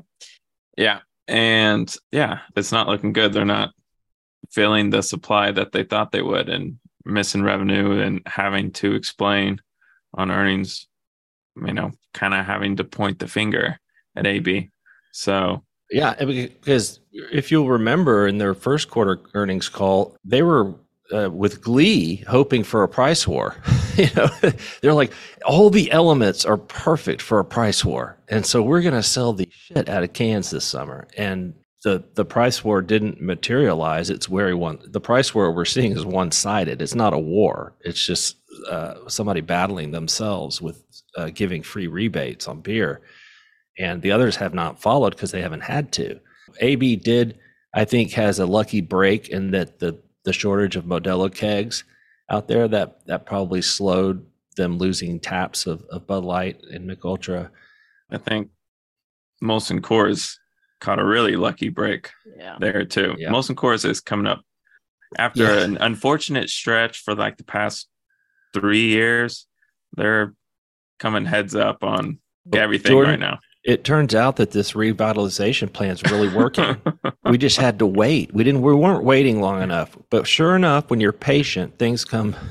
Yeah. 0.77 0.99
And 1.27 1.93
yeah, 2.11 2.39
it's 2.55 2.71
not 2.71 2.87
looking 2.87 3.13
good. 3.13 3.33
They're 3.33 3.45
not 3.45 3.71
filling 4.51 4.89
the 4.89 5.01
supply 5.01 5.51
that 5.51 5.71
they 5.71 5.83
thought 5.83 6.11
they 6.11 6.21
would 6.21 6.49
and 6.49 6.77
missing 7.05 7.43
revenue 7.43 7.99
and 7.99 8.21
having 8.25 8.71
to 8.71 8.93
explain 8.93 9.59
on 10.13 10.31
earnings, 10.31 10.87
you 11.55 11.73
know, 11.73 11.91
kind 12.13 12.33
of 12.33 12.45
having 12.45 12.75
to 12.77 12.83
point 12.83 13.19
the 13.19 13.27
finger 13.27 13.79
at 14.15 14.27
AB. 14.27 14.69
So, 15.13 15.63
Yeah, 15.89 16.15
because 16.23 16.99
if 17.11 17.51
you'll 17.51 17.69
remember 17.69 18.27
in 18.27 18.37
their 18.37 18.53
first 18.53 18.89
quarter 18.89 19.19
earnings 19.33 19.69
call, 19.69 20.15
they 20.23 20.41
were 20.41 20.75
uh, 21.13 21.29
with 21.29 21.61
glee 21.61 22.17
hoping 22.27 22.63
for 22.63 22.83
a 22.83 22.89
price 22.89 23.27
war. 23.27 23.55
you 23.95 24.07
know, 24.15 24.29
they're 24.81 24.93
like, 24.93 25.13
all 25.45 25.69
the 25.69 25.91
elements 25.91 26.45
are 26.45 26.57
perfect 26.57 27.21
for 27.21 27.39
a 27.39 27.45
price 27.45 27.83
war, 27.85 28.17
and 28.29 28.45
so 28.45 28.61
we're 28.61 28.81
going 28.81 28.93
to 28.93 29.03
sell 29.03 29.33
the 29.33 29.49
shit 29.51 29.89
out 29.89 30.03
of 30.03 30.13
cans 30.13 30.49
this 30.49 30.65
summer. 30.65 31.07
And 31.17 31.53
the 31.83 32.03
the 32.13 32.25
price 32.25 32.63
war 32.63 32.81
didn't 32.81 33.21
materialize. 33.21 34.09
It's 34.09 34.29
where 34.29 34.47
he 34.47 34.53
won. 34.53 34.79
The 34.85 35.01
price 35.01 35.33
war 35.33 35.51
we're 35.51 35.65
seeing 35.65 35.93
is 35.93 36.05
one 36.05 36.31
sided. 36.31 36.81
It's 36.81 36.95
not 36.95 37.13
a 37.13 37.19
war. 37.19 37.73
It's 37.81 38.05
just 38.05 38.37
uh, 38.69 38.95
somebody 39.07 39.41
battling 39.41 39.91
themselves 39.91 40.61
with 40.61 40.83
uh, 41.17 41.31
giving 41.33 41.63
free 41.63 41.87
rebates 41.87 42.47
on 42.47 42.61
beer 42.61 43.01
and 43.77 44.01
the 44.01 44.11
others 44.11 44.35
have 44.37 44.53
not 44.53 44.81
followed 44.81 45.11
because 45.11 45.31
they 45.31 45.41
haven't 45.41 45.61
had 45.61 45.91
to. 45.93 46.19
AB 46.59 46.97
did, 46.97 47.39
I 47.73 47.85
think, 47.85 48.11
has 48.13 48.39
a 48.39 48.45
lucky 48.45 48.81
break 48.81 49.29
in 49.29 49.51
that 49.51 49.79
the 49.79 49.99
the 50.23 50.33
shortage 50.33 50.75
of 50.75 50.85
Modelo 50.85 51.33
kegs 51.33 51.83
out 52.29 52.47
there 52.47 52.67
that 52.67 53.05
that 53.07 53.25
probably 53.25 53.61
slowed 53.61 54.25
them 54.57 54.77
losing 54.77 55.19
taps 55.19 55.65
of, 55.65 55.83
of 55.89 56.05
Bud 56.07 56.23
Light 56.23 56.61
and 56.71 56.85
Mich 56.85 56.99
Ultra. 57.03 57.49
I 58.09 58.17
think 58.17 58.49
Molson 59.43 59.79
Coors 59.79 60.35
caught 60.79 60.99
a 60.99 61.05
really 61.05 61.35
lucky 61.35 61.69
break 61.69 62.09
Yeah. 62.37 62.57
there 62.59 62.83
too. 62.85 63.15
Yeah. 63.17 63.29
Molson 63.29 63.55
Coors 63.55 63.87
is 63.89 64.01
coming 64.01 64.27
up 64.27 64.41
after 65.17 65.43
Yeah. 65.43 65.63
an 65.63 65.77
unfortunate 65.77 66.49
stretch 66.49 66.99
for 67.01 67.15
like 67.15 67.37
the 67.37 67.43
past 67.43 67.87
three 68.53 68.87
years. 68.87 69.47
They're 69.93 70.33
coming 70.99 71.25
heads 71.25 71.55
up 71.55 71.83
on 71.83 72.19
everything 72.53 72.91
Jordan, 72.91 73.11
right 73.11 73.19
now. 73.19 73.39
It 73.63 73.83
turns 73.83 74.15
out 74.15 74.37
that 74.37 74.51
this 74.51 74.73
revitalization 74.73 75.71
plan 75.71 75.91
is 75.91 76.03
really 76.11 76.29
working. 76.35 76.75
we 77.25 77.37
just 77.37 77.57
had 77.57 77.77
to 77.79 77.85
wait. 77.85 78.33
We 78.33 78.43
didn't. 78.43 78.61
We 78.61 78.73
weren't 78.73 79.03
waiting 79.03 79.39
long 79.39 79.61
enough. 79.61 79.95
But 80.09 80.25
sure 80.27 80.55
enough, 80.55 80.89
when 80.89 80.99
you're 80.99 81.11
patient, 81.13 81.77
things 81.77 82.05
come. 82.05 82.35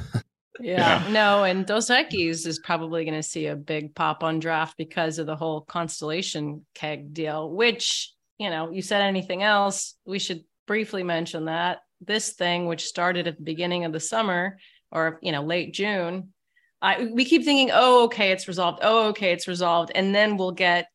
Yeah, 0.62 1.02
Yeah. 1.06 1.10
no, 1.12 1.44
and 1.44 1.64
Dos 1.64 1.88
Equis 1.88 2.46
is 2.46 2.58
probably 2.58 3.06
going 3.06 3.14
to 3.16 3.22
see 3.22 3.46
a 3.46 3.56
big 3.56 3.94
pop 3.94 4.22
on 4.22 4.40
draft 4.40 4.76
because 4.76 5.18
of 5.18 5.24
the 5.26 5.34
whole 5.34 5.62
Constellation 5.62 6.66
keg 6.74 7.14
deal, 7.14 7.50
which, 7.50 8.12
you 8.36 8.50
know, 8.50 8.70
you 8.70 8.82
said 8.82 9.00
anything 9.00 9.42
else, 9.42 9.94
we 10.04 10.18
should 10.18 10.44
briefly 10.66 11.02
mention 11.02 11.46
that 11.46 11.78
this 12.02 12.34
thing, 12.34 12.66
which 12.66 12.84
started 12.84 13.26
at 13.26 13.38
the 13.38 13.42
beginning 13.42 13.86
of 13.86 13.94
the 13.94 14.00
summer 14.00 14.58
or, 14.92 15.18
you 15.22 15.32
know, 15.32 15.42
late 15.42 15.72
June, 15.72 16.34
I, 16.82 17.08
we 17.10 17.24
keep 17.24 17.42
thinking, 17.44 17.70
oh, 17.72 18.04
okay, 18.04 18.30
it's 18.30 18.46
resolved. 18.46 18.80
Oh, 18.82 19.08
okay, 19.08 19.32
it's 19.32 19.48
resolved. 19.48 19.92
And 19.94 20.14
then 20.14 20.36
we'll 20.36 20.52
get 20.52 20.88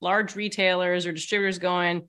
large 0.00 0.34
retailers 0.36 1.06
or 1.06 1.12
distributors 1.12 1.58
going, 1.58 2.08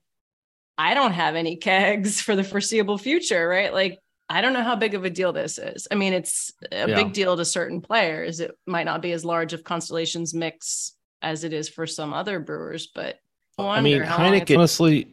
I 0.77 0.93
don't 0.93 1.13
have 1.13 1.35
any 1.35 1.55
kegs 1.57 2.19
for 2.25 2.35
the 2.35 2.43
foreseeable 2.43 2.97
future, 2.97 3.47
right? 3.47 3.73
Like, 3.73 3.99
I 4.27 4.41
don't 4.41 4.53
know 4.53 4.63
how 4.63 4.75
big 4.75 4.95
of 4.95 5.05
a 5.05 5.09
deal 5.09 5.31
this 5.33 5.57
is. 5.59 5.87
I 5.91 5.95
mean, 5.95 6.13
it's 6.13 6.51
a 6.71 6.89
Yeah. 6.89 6.95
big 6.95 7.13
deal 7.13 7.37
to 7.37 7.45
certain 7.45 7.79
players. 7.81 8.39
It 8.39 8.57
might 8.65 8.85
not 8.85 9.01
be 9.01 9.11
as 9.11 9.23
large 9.23 9.53
of 9.53 9.63
Constellation's 9.63 10.33
mix 10.33 10.93
as 11.21 11.43
it 11.43 11.53
is 11.53 11.69
for 11.69 11.85
some 11.87 12.13
other 12.13 12.39
brewers, 12.39 12.87
but 12.93 13.19
I 13.57 13.81
mean, 13.81 14.01
Heineken. 14.01 14.57
Honestly, 14.57 15.07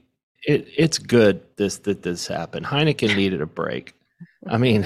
it, 0.45 0.67
it's 0.76 0.99
good 0.99 1.43
this 1.57 1.76
that 1.79 2.02
this 2.02 2.26
happened. 2.26 2.67
Heineken 2.67 3.14
needed 3.17 3.41
a 3.41 3.47
break. 3.47 3.95
I 4.49 4.57
mean, 4.59 4.85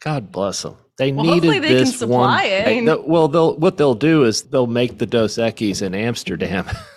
God 0.00 0.30
bless 0.30 0.62
them. 0.62 0.76
They 0.98 1.10
Well, 1.10 1.24
needed 1.24 1.50
they 1.50 1.60
can 1.60 1.76
this 1.78 1.98
supply 1.98 2.16
one. 2.42 2.44
it. 2.46 2.64
they- 2.66 2.84
the- 2.84 3.00
well, 3.00 3.26
they'll 3.26 3.56
what 3.58 3.76
they'll 3.78 3.94
do 3.96 4.24
is 4.24 4.42
they'll 4.42 4.66
make 4.68 4.98
the 4.98 5.06
Dos 5.06 5.36
Equis 5.36 5.82
in 5.82 5.94
Amsterdam, 5.94 6.66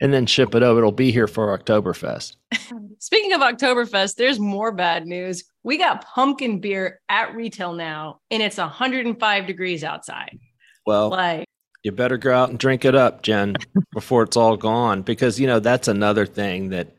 and 0.00 0.12
then 0.12 0.26
ship 0.26 0.54
it 0.54 0.62
over. 0.62 0.78
It'll 0.78 0.92
be 0.92 1.12
here 1.12 1.26
for 1.26 1.56
Oktoberfest. 1.56 2.36
Speaking 2.98 3.32
of 3.32 3.40
Oktoberfest, 3.40 4.16
there's 4.16 4.38
more 4.38 4.72
bad 4.72 5.06
news. 5.06 5.44
We 5.62 5.78
got 5.78 6.04
pumpkin 6.04 6.60
beer 6.60 7.00
at 7.08 7.34
retail 7.34 7.72
now, 7.72 8.20
and 8.30 8.42
it's 8.42 8.56
105 8.56 9.46
degrees 9.46 9.84
outside. 9.84 10.38
Well, 10.86 11.10
Like, 11.10 11.46
You 11.82 11.92
better 11.92 12.16
go 12.18 12.34
out 12.34 12.50
and 12.50 12.58
drink 12.58 12.84
it 12.84 12.94
up, 12.94 13.22
Jen, 13.22 13.56
before 13.92 14.22
it's 14.22 14.36
all 14.36 14.56
gone. 14.56 15.02
Because, 15.02 15.38
you 15.38 15.46
know, 15.46 15.60
that's 15.60 15.88
another 15.88 16.26
thing 16.26 16.70
that 16.70 16.94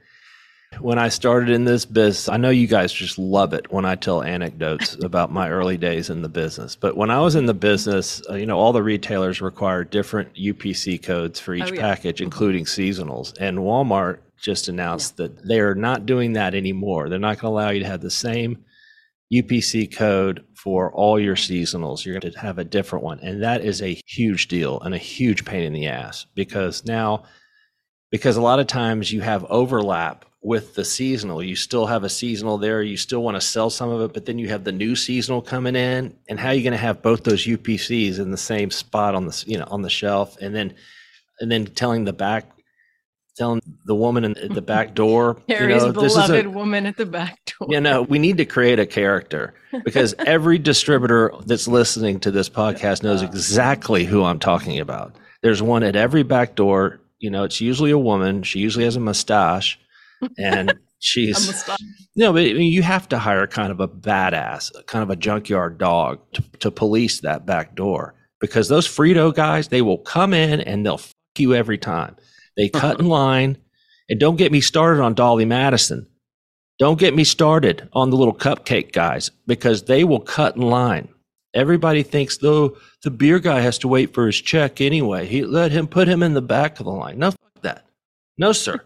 when 0.79 0.97
I 0.97 1.09
started 1.09 1.49
in 1.49 1.65
this 1.65 1.85
business, 1.85 2.29
I 2.29 2.37
know 2.37 2.49
you 2.49 2.67
guys 2.67 2.93
just 2.93 3.19
love 3.19 3.53
it 3.53 3.71
when 3.71 3.85
I 3.85 3.95
tell 3.95 4.23
anecdotes 4.23 4.95
about 5.03 5.31
my 5.31 5.49
early 5.49 5.77
days 5.77 6.09
in 6.09 6.21
the 6.21 6.29
business. 6.29 6.75
But 6.75 6.95
when 6.95 7.11
I 7.11 7.19
was 7.19 7.35
in 7.35 7.45
the 7.45 7.53
business, 7.53 8.21
uh, 8.29 8.35
you 8.35 8.45
know, 8.45 8.57
all 8.57 8.73
the 8.73 8.83
retailers 8.83 9.41
require 9.41 9.83
different 9.83 10.33
UPC 10.35 11.01
codes 11.03 11.39
for 11.39 11.53
each 11.53 11.71
Oh, 11.71 11.73
yeah. 11.73 11.81
package, 11.81 12.21
including 12.21 12.65
seasonals. 12.65 13.33
And 13.39 13.59
Walmart 13.59 14.19
just 14.41 14.67
announced 14.69 15.17
that 15.17 15.45
they 15.47 15.59
are 15.59 15.75
not 15.75 16.05
doing 16.05 16.33
that 16.33 16.55
anymore. 16.55 17.09
They're 17.09 17.19
not 17.19 17.39
going 17.39 17.51
to 17.51 17.59
allow 17.59 17.69
you 17.69 17.81
to 17.81 17.87
have 17.87 18.01
the 18.01 18.09
same 18.09 18.63
UPC 19.31 19.95
code 19.95 20.43
for 20.55 20.91
all 20.93 21.19
your 21.19 21.35
seasonals. 21.35 22.05
You're 22.05 22.19
going 22.19 22.33
to 22.33 22.39
have 22.39 22.57
a 22.57 22.63
different 22.63 23.03
one. 23.05 23.19
And 23.19 23.43
that 23.43 23.63
is 23.63 23.81
a 23.81 23.99
huge 24.07 24.47
deal 24.47 24.79
and 24.81 24.93
a 24.95 24.97
huge 24.99 25.45
pain 25.45 25.63
in 25.63 25.73
the 25.73 25.87
ass 25.87 26.25
because 26.33 26.85
now, 26.85 27.23
because 28.09 28.35
a 28.35 28.41
lot 28.41 28.59
of 28.59 28.67
times 28.67 29.11
you 29.11 29.21
have 29.21 29.45
overlap 29.45 30.25
with 30.41 30.73
the 30.73 30.83
seasonal. 30.83 31.43
You 31.43 31.55
still 31.55 31.85
have 31.85 32.03
a 32.03 32.09
seasonal 32.09 32.57
there. 32.57 32.81
You 32.81 32.97
still 32.97 33.21
want 33.21 33.35
to 33.35 33.41
sell 33.41 33.69
some 33.69 33.89
of 33.89 34.01
it, 34.01 34.13
but 34.13 34.25
then 34.25 34.39
you 34.39 34.49
have 34.49 34.63
the 34.63 34.71
new 34.71 34.95
seasonal 34.95 35.41
coming 35.41 35.75
in. 35.75 36.15
And 36.27 36.39
how 36.39 36.49
are 36.49 36.53
you 36.53 36.63
going 36.63 36.71
to 36.71 36.77
have 36.77 37.01
both 37.01 37.23
those 37.23 37.45
UPCs 37.45 38.19
in 38.19 38.31
the 38.31 38.37
same 38.37 38.71
spot 38.71 39.15
on 39.15 39.27
the 39.27 39.43
you 39.45 39.57
know 39.57 39.67
on 39.69 39.81
the 39.81 39.89
shelf? 39.89 40.37
And 40.41 40.55
then 40.55 40.73
and 41.39 41.51
then 41.51 41.65
telling 41.65 42.05
the 42.05 42.13
back, 42.13 42.51
telling 43.35 43.61
the 43.85 43.95
woman 43.95 44.23
in 44.23 44.37
at 44.37 44.53
the 44.53 44.61
back 44.61 44.95
door, 44.95 45.41
you 45.47 45.55
know, 45.55 45.91
this 45.91 46.13
is 46.13 46.27
beloved 46.27 46.45
a, 46.45 46.49
woman 46.49 46.85
at 46.85 46.97
the 46.97 47.05
back 47.05 47.39
door. 47.45 47.67
you 47.71 47.79
know, 47.79 48.01
we 48.01 48.17
need 48.17 48.37
to 48.37 48.45
create 48.45 48.79
a 48.79 48.85
character 48.85 49.53
because 49.83 50.15
every 50.19 50.57
distributor 50.57 51.33
that's 51.45 51.67
listening 51.67 52.19
to 52.21 52.31
this 52.31 52.49
podcast 52.49 53.03
knows 53.03 53.21
exactly 53.21 54.05
who 54.05 54.23
I'm 54.23 54.39
talking 54.39 54.79
about. 54.79 55.15
There's 55.41 55.61
one 55.61 55.83
at 55.83 55.95
every 55.95 56.23
back 56.23 56.55
door. 56.55 56.99
You 57.19 57.29
know, 57.29 57.43
it's 57.43 57.61
usually 57.61 57.91
a 57.91 57.97
woman. 57.97 58.41
She 58.41 58.59
usually 58.59 58.85
has 58.85 58.95
a 58.95 58.99
mustache, 58.99 59.79
and 60.37 60.73
she's 60.99 61.69
no, 62.15 62.33
but 62.33 62.41
I 62.41 62.53
mean, 62.53 62.71
you 62.71 62.83
have 62.83 63.07
to 63.09 63.19
hire 63.19 63.47
kind 63.47 63.71
of 63.71 63.79
a 63.79 63.87
badass, 63.87 64.71
kind 64.87 65.03
of 65.03 65.09
a 65.09 65.15
junkyard 65.15 65.77
dog 65.77 66.19
to, 66.33 66.43
to 66.59 66.71
police 66.71 67.21
that 67.21 67.45
back 67.45 67.75
door 67.75 68.15
because 68.41 68.67
those 68.67 68.87
Frito 68.87 69.33
guys, 69.33 69.69
they 69.69 69.81
will 69.81 69.99
come 69.99 70.33
in 70.33 70.59
and 70.59 70.85
they'll 70.85 70.97
fuck 70.97 71.13
you 71.37 71.53
every 71.53 71.77
time. 71.77 72.17
They 72.57 72.67
cut 72.73 72.99
in 72.99 73.07
line. 73.07 73.57
And 74.09 74.19
don't 74.19 74.35
get 74.35 74.51
me 74.51 74.59
started 74.59 75.01
on 75.01 75.13
Dolly 75.13 75.45
Madison. 75.45 76.05
Don't 76.79 76.99
get 76.99 77.15
me 77.15 77.23
started 77.23 77.87
on 77.93 78.09
the 78.09 78.17
little 78.17 78.33
cupcake 78.33 78.91
guys 78.91 79.31
because 79.47 79.83
they 79.83 80.03
will 80.03 80.19
cut 80.19 80.57
in 80.57 80.63
line. 80.63 81.07
Everybody 81.53 82.03
thinks 82.03 82.37
though 82.37 82.75
the 83.03 83.11
beer 83.11 83.39
guy 83.39 83.61
has 83.61 83.77
to 83.79 83.87
wait 83.87 84.13
for 84.13 84.25
his 84.25 84.41
check 84.41 84.81
anyway. 84.81 85.27
He 85.27 85.43
let 85.43 85.71
him 85.71 85.87
put 85.87 86.07
him 86.07 86.23
in 86.23 86.33
the 86.33 86.41
back 86.41 86.79
of 86.79 86.85
the 86.85 86.91
line. 86.91 87.19
No, 87.19 87.31
fuck 87.31 87.61
that. 87.61 87.85
No, 88.37 88.51
sir. 88.51 88.81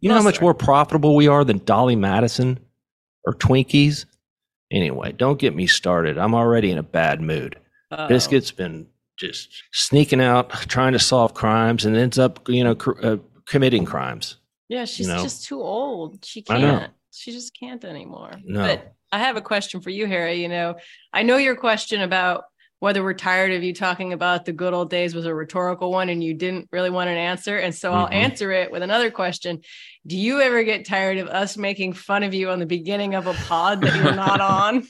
You 0.00 0.08
know 0.08 0.14
No, 0.14 0.20
how 0.20 0.24
much 0.24 0.40
more 0.40 0.54
profitable 0.54 1.14
we 1.14 1.28
are 1.28 1.44
than 1.44 1.58
Dolly 1.64 1.96
Madison 1.96 2.58
or 3.24 3.34
Twinkies? 3.34 4.06
Anyway, 4.70 5.12
don't 5.12 5.38
get 5.38 5.54
me 5.54 5.66
started. 5.66 6.16
I'm 6.16 6.34
already 6.34 6.70
in 6.70 6.78
a 6.78 6.82
bad 6.82 7.20
mood. 7.20 7.58
Uh-oh. 7.90 8.08
Biscuit's 8.08 8.50
been 8.50 8.86
just 9.18 9.62
sneaking 9.72 10.20
out, 10.20 10.50
trying 10.50 10.92
to 10.92 10.98
solve 10.98 11.34
crimes, 11.34 11.84
and 11.84 11.96
ends 11.96 12.18
up, 12.18 12.48
you 12.48 12.64
know, 12.64 12.74
cr- 12.74 13.04
uh, 13.04 13.16
committing 13.46 13.84
crimes. 13.84 14.36
Yeah, 14.68 14.84
she's 14.84 15.08
know? 15.08 15.22
just 15.22 15.44
too 15.44 15.60
old. 15.60 16.24
She 16.24 16.42
can't. 16.42 16.92
She 17.10 17.32
just 17.32 17.52
can't 17.58 17.84
anymore. 17.84 18.32
No. 18.44 18.60
But 18.60 18.94
I 19.12 19.18
have 19.18 19.36
a 19.36 19.40
question 19.40 19.80
for 19.80 19.90
you, 19.90 20.06
Harry. 20.06 20.40
You 20.40 20.48
know, 20.48 20.76
I 21.12 21.24
know 21.24 21.36
your 21.36 21.56
question 21.56 22.00
about 22.00 22.44
whether 22.80 23.02
we're 23.02 23.14
tired 23.14 23.52
of 23.52 23.62
you 23.62 23.72
talking 23.74 24.12
about 24.12 24.44
the 24.46 24.52
good 24.52 24.72
old 24.72 24.90
days 24.90 25.14
was 25.14 25.26
a 25.26 25.34
rhetorical 25.34 25.90
one 25.92 26.08
and 26.08 26.24
you 26.24 26.34
didn't 26.34 26.66
really 26.72 26.90
want 26.90 27.10
an 27.10 27.16
answer. 27.16 27.56
And 27.58 27.74
so 27.74 27.92
I'll 27.92 28.08
Mhm. 28.08 28.14
answer 28.14 28.50
it 28.52 28.72
with 28.72 28.82
another 28.82 29.10
question. 29.10 29.60
Do 30.06 30.16
you 30.16 30.40
ever 30.40 30.62
get 30.64 30.86
tired 30.86 31.18
of 31.18 31.28
us 31.28 31.58
making 31.58 31.92
fun 31.92 32.22
of 32.22 32.32
you 32.32 32.48
on 32.48 32.58
the 32.58 32.64
beginning 32.66 33.14
of 33.14 33.26
a 33.26 33.34
pod 33.34 33.82
that 33.82 33.94
you're 33.96 34.14
not 34.14 34.40
on? 34.40 34.88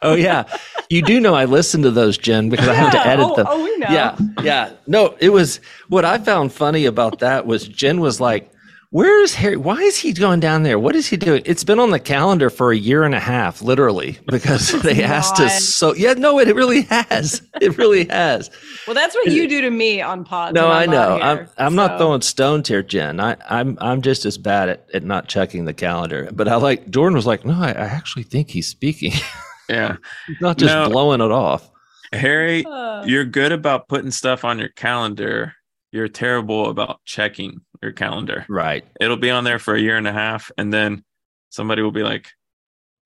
Oh 0.00 0.14
yeah, 0.14 0.44
you 0.88 1.02
do 1.02 1.20
know 1.20 1.34
I 1.34 1.44
listen 1.44 1.82
to 1.82 1.90
those, 1.90 2.16
Jen, 2.16 2.48
because 2.48 2.68
I 2.68 2.74
have 2.74 2.92
to 2.92 3.06
edit 3.06 3.26
oh, 3.28 3.36
them. 3.36 3.46
Oh, 3.48 3.62
we 3.62 3.76
know. 3.76 3.88
Yeah, 3.90 4.16
yeah. 4.42 4.70
No, 4.86 5.14
it 5.20 5.28
was 5.30 5.60
what 5.88 6.04
I 6.06 6.16
found 6.18 6.52
funny 6.52 6.86
about 6.86 7.18
that 7.18 7.46
was 7.46 7.68
Jen 7.68 8.00
was 8.00 8.18
like, 8.20 8.50
"Where 8.96 9.22
is 9.22 9.34
Harry? 9.34 9.56
Why 9.56 9.76
is 9.76 9.96
he 9.98 10.12
going 10.12 10.40
down 10.40 10.62
there? 10.62 10.78
What 10.78 10.96
is 10.96 11.06
he 11.06 11.16
doing?" 11.16 11.42
It's 11.44 11.64
been 11.64 11.78
on 11.78 11.90
the 11.90 12.00
calendar 12.00 12.48
for 12.50 12.72
a 12.72 12.76
year 12.76 13.02
and 13.04 13.14
a 13.14 13.20
half, 13.20 13.60
literally, 13.60 14.18
because 14.26 14.72
they 14.82 15.02
asked 15.02 15.38
us. 15.40 15.64
So 15.64 15.94
yeah, 15.94 16.14
no, 16.14 16.38
it 16.38 16.54
really 16.54 16.82
has. 16.82 17.42
It 17.60 17.76
really 17.78 18.06
has. 18.08 18.50
Well, 18.86 18.94
that's 18.94 19.14
what 19.14 19.26
you 19.32 19.48
do 19.48 19.60
to 19.60 19.70
me 19.70 20.00
on 20.00 20.24
pods. 20.24 20.54
No, 20.54 20.68
I 20.68 20.86
know. 20.86 21.18
not 21.18 21.22
I'm. 21.22 21.48
I'm 21.58 21.74
not 21.74 21.98
throwing 21.98 22.22
stones 22.22 22.68
here, 22.68 22.82
Jen. 22.82 23.20
I, 23.20 23.36
I'm 23.50 23.76
I'm 23.80 24.00
just 24.02 24.24
as 24.24 24.38
bad 24.38 24.68
at, 24.68 24.86
at 24.94 25.02
not 25.04 25.28
checking 25.28 25.64
the 25.66 25.74
calendar. 25.74 26.28
But 26.32 26.48
I 26.48 26.56
like 26.56 26.90
Jordan 26.90 27.16
was 27.16 27.26
like, 27.26 27.44
no, 27.44 27.54
I, 27.60 27.72
I 27.72 27.86
actually 27.86 28.22
think 28.24 28.50
he's 28.50 28.68
speaking. 28.68 29.12
Yeah. 29.68 29.96
he's 30.28 30.40
not 30.40 30.58
just 30.58 30.72
No. 30.72 30.88
blowing 30.88 31.20
it 31.20 31.32
off. 31.32 31.68
Harry, 32.12 32.64
Uh, 32.64 33.04
you're 33.04 33.24
good 33.24 33.50
about 33.50 33.88
putting 33.88 34.12
stuff 34.12 34.44
on 34.44 34.60
your 34.60 34.68
calendar. 34.68 35.54
You're 35.92 36.08
terrible 36.08 36.68
about 36.68 37.00
checking 37.04 37.60
your 37.82 37.92
calendar. 37.92 38.44
Right. 38.48 38.84
It'll 39.00 39.16
be 39.16 39.30
on 39.30 39.44
there 39.44 39.58
for 39.58 39.74
a 39.74 39.80
year 39.80 39.96
and 39.96 40.06
a 40.06 40.12
half, 40.12 40.50
and 40.58 40.72
then 40.72 41.04
somebody 41.50 41.82
will 41.82 41.92
be 41.92 42.02
like, 42.02 42.28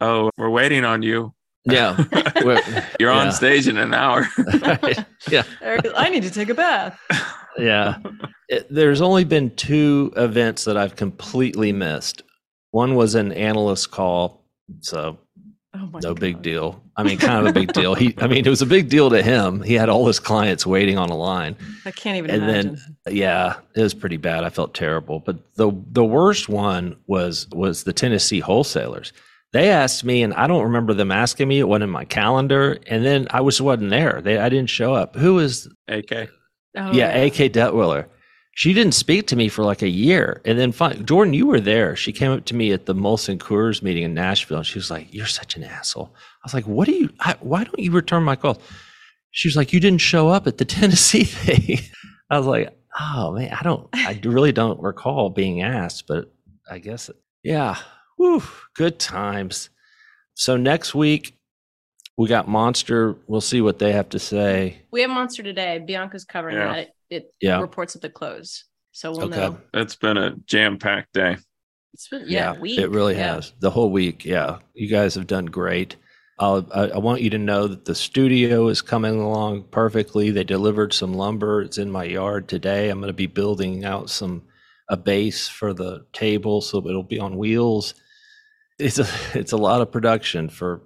"Oh, 0.00 0.30
we're 0.36 0.50
waiting 0.50 0.84
on 0.84 1.02
you. 1.02 1.34
Yeah. 1.64 1.96
We're- 2.44 2.62
You're 2.98 3.12
Yeah. 3.12 3.18
on 3.18 3.32
stage 3.32 3.68
in 3.68 3.76
an 3.76 3.92
hour." 3.94 4.26
right. 4.62 5.04
Yeah. 5.30 5.42
I 5.62 6.08
need 6.08 6.22
to 6.22 6.30
take 6.30 6.48
a 6.48 6.54
bath. 6.54 6.98
Yeah. 7.58 7.96
It- 8.48 8.72
there's 8.72 9.00
only 9.02 9.24
been 9.24 9.54
two 9.56 10.12
events 10.16 10.64
that 10.64 10.76
I've 10.76 10.94
completely 10.96 11.72
missed. 11.72 12.22
One 12.70 12.94
was 12.94 13.14
an 13.16 13.32
analyst 13.32 13.90
call, 13.90 14.46
so 14.80 15.18
Oh 15.72 15.86
my 15.92 16.00
no 16.02 16.14
big 16.14 16.42
deal. 16.42 16.82
I 16.96 17.04
mean, 17.04 17.16
kind 17.18 17.46
of 17.46 17.50
a 17.54 17.58
big 17.58 17.72
deal. 17.72 17.94
He, 17.94 18.14
I 18.18 18.26
mean, 18.26 18.44
it 18.44 18.48
was 18.50 18.60
a 18.60 18.66
big 18.66 18.88
deal 18.88 19.08
to 19.10 19.22
him. 19.22 19.62
He 19.62 19.74
had 19.74 19.88
all 19.88 20.06
his 20.06 20.18
clients 20.18 20.66
waiting 20.66 20.98
on 20.98 21.10
a 21.10 21.16
line. 21.16 21.56
I 21.86 21.92
can't 21.92 22.18
even 22.18 22.30
And 22.30 22.48
then- 22.48 22.78
Yeah, 23.08 23.54
it 23.76 23.80
was 23.82 23.94
pretty 23.94 24.16
bad. 24.16 24.42
I 24.42 24.48
felt 24.50 24.74
terrible. 24.74 25.20
But 25.20 25.54
the 25.54 25.70
the 25.92 26.04
worst 26.04 26.48
one 26.48 26.96
was 27.06 27.46
was 27.52 27.84
the 27.84 27.92
Tennessee 27.92 28.40
wholesalers. 28.40 29.12
They 29.52 29.68
asked 29.70 30.04
me, 30.04 30.22
and 30.22 30.32
I 30.34 30.46
don't 30.46 30.62
remember 30.64 30.92
them 30.94 31.10
asking 31.12 31.48
me. 31.48 31.58
It 31.60 31.68
wasn't 31.68 31.84
in 31.84 31.90
my 31.90 32.04
calendar, 32.04 32.78
and 32.86 33.04
then 33.04 33.26
I 33.30 33.40
was 33.40 33.60
wasn't 33.60 33.90
there. 33.90 34.20
They 34.22 34.38
I 34.38 34.48
didn't 34.48 34.70
show 34.70 34.94
up. 34.94 35.14
Who 35.16 35.38
is 35.38 35.68
AK. 35.88 36.28
Oh, 36.76 36.92
yeah, 36.92 37.08
AK 37.16 37.52
Detwiller. 37.52 38.06
She 38.52 38.72
didn't 38.74 38.92
speak 38.94 39.26
to 39.28 39.36
me 39.36 39.48
for 39.48 39.64
like 39.64 39.80
a 39.82 39.88
year. 39.88 40.42
And 40.44 40.58
then 40.58 40.72
fin- 40.72 41.06
Jordan, 41.06 41.34
you 41.34 41.46
were 41.46 41.60
there. 41.60 41.94
She 41.96 42.12
came 42.12 42.32
up 42.32 42.44
to 42.46 42.54
me 42.54 42.72
at 42.72 42.86
the 42.86 42.94
Molson 42.94 43.38
Coors 43.38 43.82
meeting 43.82 44.02
in 44.02 44.12
Nashville 44.12 44.58
and 44.58 44.66
she 44.66 44.78
was 44.78 44.90
like, 44.90 45.12
You're 45.14 45.26
such 45.26 45.56
an 45.56 45.64
asshole. 45.64 46.12
I 46.14 46.40
was 46.44 46.52
like, 46.54 46.66
What 46.66 46.86
do 46.86 46.92
you, 46.92 47.10
I, 47.20 47.36
why 47.40 47.64
don't 47.64 47.78
you 47.78 47.92
return 47.92 48.22
my 48.24 48.36
calls? 48.36 48.58
She 49.30 49.48
was 49.48 49.56
like, 49.56 49.72
You 49.72 49.80
didn't 49.80 50.00
show 50.00 50.28
up 50.28 50.46
at 50.46 50.58
the 50.58 50.64
Tennessee 50.76 51.24
thing. 51.24 51.78
I 52.28 52.38
was 52.38 52.46
like, 52.46 52.76
Oh 52.98 53.32
man, 53.32 53.52
I 53.52 53.62
don't, 53.62 53.88
I 53.94 54.20
really 54.24 54.52
don't 54.52 54.82
recall 54.82 55.30
being 55.30 55.62
asked, 55.62 56.06
but 56.08 56.32
I 56.70 56.78
guess, 56.80 57.08
yeah. 57.42 57.76
Whew, 58.16 58.42
good 58.74 58.98
times. 58.98 59.70
So 60.34 60.56
next 60.56 60.94
week, 60.94 61.38
we 62.18 62.28
got 62.28 62.48
Monster. 62.48 63.16
We'll 63.28 63.40
see 63.40 63.60
what 63.62 63.78
they 63.78 63.92
have 63.92 64.10
to 64.10 64.18
say. 64.18 64.82
We 64.90 65.00
have 65.02 65.10
Monster 65.10 65.42
today. 65.42 65.82
Bianca's 65.86 66.24
covering 66.24 66.56
Yeah. 66.56 66.74
that. 66.74 66.88
It, 67.10 67.24
it 67.40 67.46
Yeah. 67.48 67.60
reports 67.60 67.96
at 67.96 68.02
the 68.02 68.10
close. 68.10 68.64
So 68.92 69.10
we'll 69.12 69.24
Okay. 69.26 69.36
know. 69.36 69.58
It's 69.74 69.96
been 69.96 70.16
a 70.16 70.36
jam-packed 70.46 71.12
day. 71.12 71.36
It's 71.92 72.08
been, 72.08 72.24
yeah, 72.26 72.58
week. 72.58 72.78
It 72.78 72.90
really 72.90 73.14
Yeah. 73.14 73.34
has. 73.34 73.52
The 73.60 73.70
whole 73.70 73.90
week. 73.90 74.24
Yeah. 74.24 74.58
You 74.74 74.88
guys 74.88 75.14
have 75.16 75.26
done 75.26 75.46
great. 75.46 75.96
I'll, 76.38 76.66
I, 76.72 76.90
I 76.90 76.98
want 76.98 77.20
you 77.20 77.28
to 77.30 77.38
know 77.38 77.66
that 77.66 77.84
the 77.84 77.94
studio 77.94 78.68
is 78.68 78.80
coming 78.80 79.20
along 79.20 79.64
perfectly. 79.64 80.30
They 80.30 80.44
delivered 80.44 80.92
some 80.94 81.12
lumber. 81.12 81.60
It's 81.62 81.76
in 81.78 81.90
my 81.90 82.04
yard 82.04 82.48
today. 82.48 82.88
I'm 82.88 83.00
going 83.00 83.08
to 83.10 83.12
be 83.14 83.26
building 83.26 83.84
out 83.84 84.08
some 84.08 84.42
a 84.88 84.96
base 84.96 85.46
for 85.48 85.72
the 85.72 86.04
table 86.12 86.60
so 86.60 86.78
it'll 86.88 87.02
be 87.04 87.20
on 87.20 87.36
wheels. 87.36 87.94
It's 88.78 88.98
a 88.98 89.06
it's 89.38 89.52
a 89.52 89.56
lot 89.58 89.82
of 89.82 89.92
production 89.92 90.48
for 90.48 90.80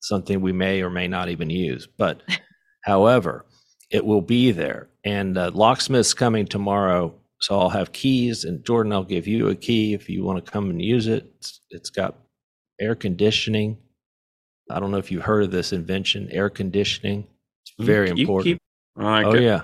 something 0.00 0.40
we 0.40 0.52
may 0.52 0.80
or 0.82 0.88
may 0.90 1.08
not 1.08 1.28
even 1.28 1.50
use. 1.50 1.86
But 1.86 2.22
however, 2.84 3.46
it 3.90 4.04
will 4.04 4.22
be 4.22 4.52
there. 4.52 4.88
And 5.04 5.38
uh, 5.38 5.50
locksmith's 5.54 6.12
coming 6.14 6.46
tomorrow, 6.46 7.14
so 7.40 7.58
I'll 7.58 7.70
have 7.70 7.92
keys. 7.92 8.44
And 8.44 8.64
Jordan, 8.64 8.92
I'll 8.92 9.04
give 9.04 9.26
you 9.26 9.48
a 9.48 9.54
key 9.54 9.94
if 9.94 10.08
you 10.10 10.24
want 10.24 10.44
to 10.44 10.50
come 10.50 10.68
and 10.70 10.80
use 10.82 11.06
it. 11.06 11.30
It's, 11.38 11.60
it's 11.70 11.90
got 11.90 12.16
air 12.80 12.94
conditioning. 12.94 13.78
I 14.70 14.78
don't 14.78 14.90
know 14.90 14.98
if 14.98 15.10
you've 15.10 15.22
heard 15.24 15.44
of 15.44 15.50
this 15.50 15.72
invention, 15.72 16.28
air 16.30 16.50
conditioning. 16.50 17.26
It's 17.62 17.72
very 17.86 18.08
You- 18.10 18.14
you 18.16 18.20
important. 18.22 18.44
keep- 18.44 18.58
like 18.96 19.24
oh 19.26 19.32
it. 19.34 19.42
yeah, 19.42 19.62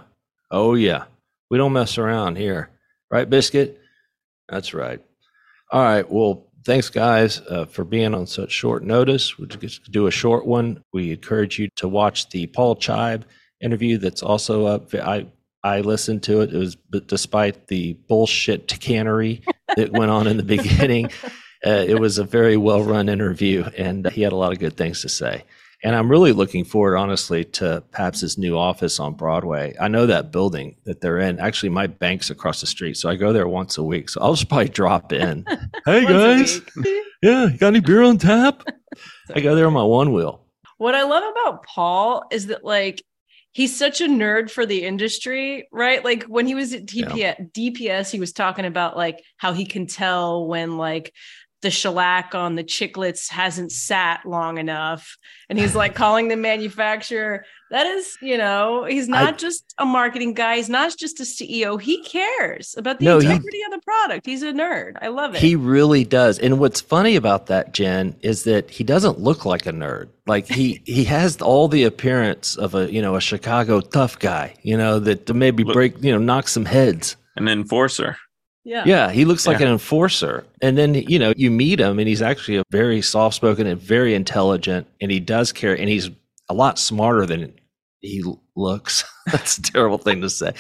oh 0.51 0.75
yeah. 0.75 1.05
We 1.51 1.59
don't 1.59 1.73
mess 1.73 1.99
around 1.99 2.37
here, 2.39 2.71
right, 3.11 3.29
Biscuit? 3.29 3.79
That's 4.49 4.73
right. 4.73 5.01
All 5.71 5.83
right. 5.83 6.09
Well, 6.11 6.47
thanks, 6.65 6.89
guys, 6.91 7.41
uh, 7.51 7.67
for 7.67 7.85
being 7.85 8.15
on 8.15 8.27
such 8.27 8.51
short 8.53 8.83
notice. 8.85 9.37
We'll 9.39 9.49
just 9.49 9.91
do 9.93 10.07
a 10.07 10.11
short 10.11 10.47
one. 10.47 10.83
We 10.93 11.11
encourage 11.13 11.59
you 11.59 11.69
to 11.77 11.89
watch 11.89 12.31
the 12.31 12.47
Paul 12.47 12.77
Chibe 12.77 13.23
interview 13.61 13.99
that's 13.99 14.23
also 14.23 14.67
up. 14.67 14.95
I 14.95 15.27
I 15.67 15.81
listened 15.81 16.23
to 16.25 16.43
it. 16.43 16.55
It 16.55 16.59
was, 16.59 16.77
but 16.77 17.09
despite 17.09 17.67
the 17.67 17.95
bullshit 18.09 18.69
cannery 18.81 19.43
that 19.77 19.91
went 19.91 20.13
on 20.13 20.29
in 20.29 20.37
the 20.37 20.45
beginning, 20.45 21.07
uh, 21.67 21.85
it 21.87 21.99
was 21.99 22.19
a 22.19 22.25
very 22.25 22.57
well 22.57 22.83
run 22.83 23.09
interview, 23.09 23.65
and 23.77 24.09
he 24.11 24.23
had 24.23 24.33
a 24.33 24.37
lot 24.37 24.53
of 24.53 24.59
good 24.59 24.77
things 24.77 25.03
to 25.03 25.09
say. 25.09 25.45
And 25.83 25.95
I'm 25.95 26.11
really 26.11 26.33
looking 26.33 26.65
forward, 26.65 26.97
honestly, 26.97 27.45
to 27.45 27.83
Pabst's 27.93 28.39
new 28.39 28.57
office 28.57 28.99
on 28.99 29.15
Broadway. 29.15 29.75
I 29.79 29.89
know 29.89 30.07
that 30.07 30.33
building 30.33 30.77
that 30.85 31.01
they're 31.01 31.19
in. 31.19 31.39
Actually, 31.39 31.69
my 31.69 31.87
bank's 31.87 32.31
across 32.31 32.61
the 32.61 32.67
street, 32.67 32.97
so 32.97 33.09
I 33.09 33.17
go 33.17 33.33
there 33.33 33.47
once 33.47 33.77
a 33.77 33.83
week. 33.83 34.09
So 34.09 34.21
I'll 34.21 34.35
just 34.35 34.49
probably 34.49 34.69
drop 34.69 35.13
in. 35.13 35.45
hey 35.85 36.07
guys, 36.07 36.61
yeah, 37.23 37.51
got 37.59 37.69
any 37.69 37.81
beer 37.81 38.03
on 38.03 38.19
tap? 38.19 38.63
I 39.35 39.41
go 39.41 39.55
there 39.55 39.67
on 39.67 39.75
my 39.75 39.83
one 39.83 40.13
wheel. 40.13 40.47
What 40.79 40.95
I 40.95 41.03
love 41.03 41.25
about 41.25 41.65
Paul 41.65 42.25
is 42.31 42.47
that 42.47 42.65
like 42.65 43.03
he's 43.57 43.75
such 43.75 44.03
a 44.03 44.07
nerd 44.07 44.51
for 44.51 44.67
the 44.67 44.85
industry, 44.85 45.67
right? 45.73 46.05
Like 46.05 46.25
when 46.25 46.47
he 46.47 46.55
was 46.55 46.75
at 46.75 46.85
DPS, 46.85 47.55
DPS, 47.55 48.11
he 48.11 48.21
was 48.21 48.35
talking 48.35 48.67
about 48.67 48.99
like 48.99 49.25
how 49.39 49.55
he 49.55 49.65
can 49.65 49.87
tell 49.87 50.47
when 50.47 50.77
like 50.77 51.15
the 51.63 51.71
shellac 51.71 52.35
on 52.35 52.55
the 52.55 52.63
chiclets 52.63 53.31
hasn't 53.31 53.73
sat 53.73 54.25
long 54.27 54.59
enough. 54.59 55.17
And 55.49 55.59
he's 55.59 55.75
like 55.75 55.95
calling 55.95 56.29
the 56.29 56.37
manufacturer. 56.37 57.45
That 57.71 57.87
is, 57.87 58.17
you 58.21 58.37
know, 58.37 58.85
he's 58.85 59.09
not 59.09 59.35
I- 59.35 59.37
just 59.37 59.75
a 59.79 59.87
marketing 59.87 60.35
guy. 60.35 60.57
He's 60.57 60.69
not 60.69 60.95
just 60.97 61.19
a 61.19 61.25
CEO. 61.25 61.81
He 61.81 62.03
cares 62.05 62.75
about 62.77 62.99
the 62.99 63.07
No, 63.07 63.19
he- 63.19 63.27
integrity 63.27 63.61
of 63.67 63.73
the 63.73 63.81
product. 63.85 64.27
He's 64.27 64.43
a 64.43 64.53
nerd. 64.53 64.93
I 65.01 65.09
love 65.09 65.35
it. 65.35 65.41
He 65.41 65.57
really 65.57 66.05
does. 66.05 66.39
And 66.39 66.59
what's 66.61 66.81
funny 66.81 67.17
about 67.17 67.47
that, 67.47 67.73
Jen, 67.73 68.15
is 68.23 68.45
that 68.45 68.71
he 68.71 68.85
doesn't 68.85 69.19
look 69.21 69.45
like 69.45 69.67
a 69.67 69.73
nerd. 69.73 70.09
Like 70.27 70.47
he 70.47 70.83
he 70.87 71.05
has 71.05 71.41
all 71.41 71.69
the 71.69 71.85
appearance 71.85 72.57
of 72.57 72.75
a 72.75 72.93
you 72.93 73.01
know 73.03 73.17
a 73.17 73.21
Chicago 73.21 73.81
tough 73.81 74.19
guy. 74.19 74.55
You 74.63 74.77
know 74.77 74.99
that 75.01 75.27
to 75.27 75.35
maybe 75.35 75.65
Look- 75.65 75.75
break 75.75 76.03
you 76.05 76.13
know 76.13 76.19
knock 76.19 76.49
some 76.49 76.67
heads. 76.67 77.17
An 77.37 77.49
enforcer. 77.49 78.17
Yeah. 78.67 78.83
Yeah, 78.85 79.11
he 79.13 79.25
looks 79.25 79.47
like 79.47 79.61
Yeah. 79.61 79.67
an 79.67 79.73
enforcer. 79.73 80.45
And 80.61 80.77
then 80.77 80.95
you 80.95 81.19
know 81.19 81.33
you 81.37 81.51
meet 81.51 81.79
him, 81.81 81.99
and 81.99 82.09
he's 82.09 82.21
actually 82.23 82.59
a 82.59 82.63
very 82.71 83.01
soft 83.01 83.37
spoken 83.37 83.67
and 83.67 83.81
very 83.81 84.15
intelligent, 84.15 84.87
and 85.01 85.11
he 85.11 85.21
does 85.21 85.53
care, 85.53 85.75
and 85.79 85.89
he's 85.89 86.11
a 86.51 86.55
lot 86.55 86.79
smarter 86.79 87.25
than 87.27 87.55
he 88.01 88.23
looks. 88.57 89.05
That's 89.33 89.59
a 89.59 89.63
terrible 89.63 89.99
thing 89.99 90.21
to 90.21 90.29
say. 90.31 90.53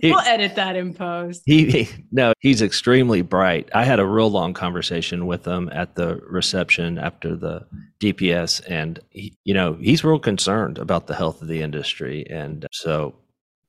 He- 0.00 0.10
We'll 0.10 0.20
edit 0.20 0.56
that 0.56 0.76
in 0.76 0.92
post. 0.92 1.42
he, 1.46 1.70
he 1.70 1.88
no, 2.12 2.32
he's 2.40 2.60
extremely 2.60 3.22
bright. 3.22 3.68
I 3.74 3.84
had 3.84 4.00
a 4.00 4.06
real 4.06 4.30
long 4.30 4.52
conversation 4.52 5.26
with 5.26 5.46
him 5.46 5.70
at 5.72 5.94
the 5.94 6.16
reception 6.28 6.98
after 6.98 7.34
the 7.36 7.66
DPS, 8.00 8.60
and 8.68 8.98
he, 9.10 9.36
you 9.44 9.54
know 9.54 9.74
he's 9.80 10.04
real 10.04 10.18
concerned 10.18 10.78
about 10.78 11.06
the 11.06 11.14
health 11.14 11.40
of 11.42 11.48
the 11.48 11.62
industry. 11.62 12.26
And 12.28 12.66
so, 12.72 13.14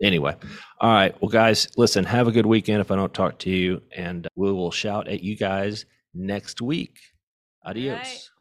anyway, 0.01 0.35
all 0.79 0.93
right, 0.93 1.19
well, 1.21 1.29
guys, 1.29 1.67
listen, 1.77 2.03
have 2.05 2.27
a 2.27 2.31
good 2.31 2.45
weekend. 2.45 2.81
If 2.81 2.91
I 2.91 2.95
don't 2.95 3.13
talk 3.13 3.39
to 3.39 3.49
you, 3.49 3.81
and 3.95 4.27
we 4.35 4.51
will 4.51 4.71
shout 4.71 5.07
at 5.07 5.21
you 5.21 5.35
guys 5.35 5.85
next 6.13 6.61
week. 6.61 6.97
Adios. 7.65 8.31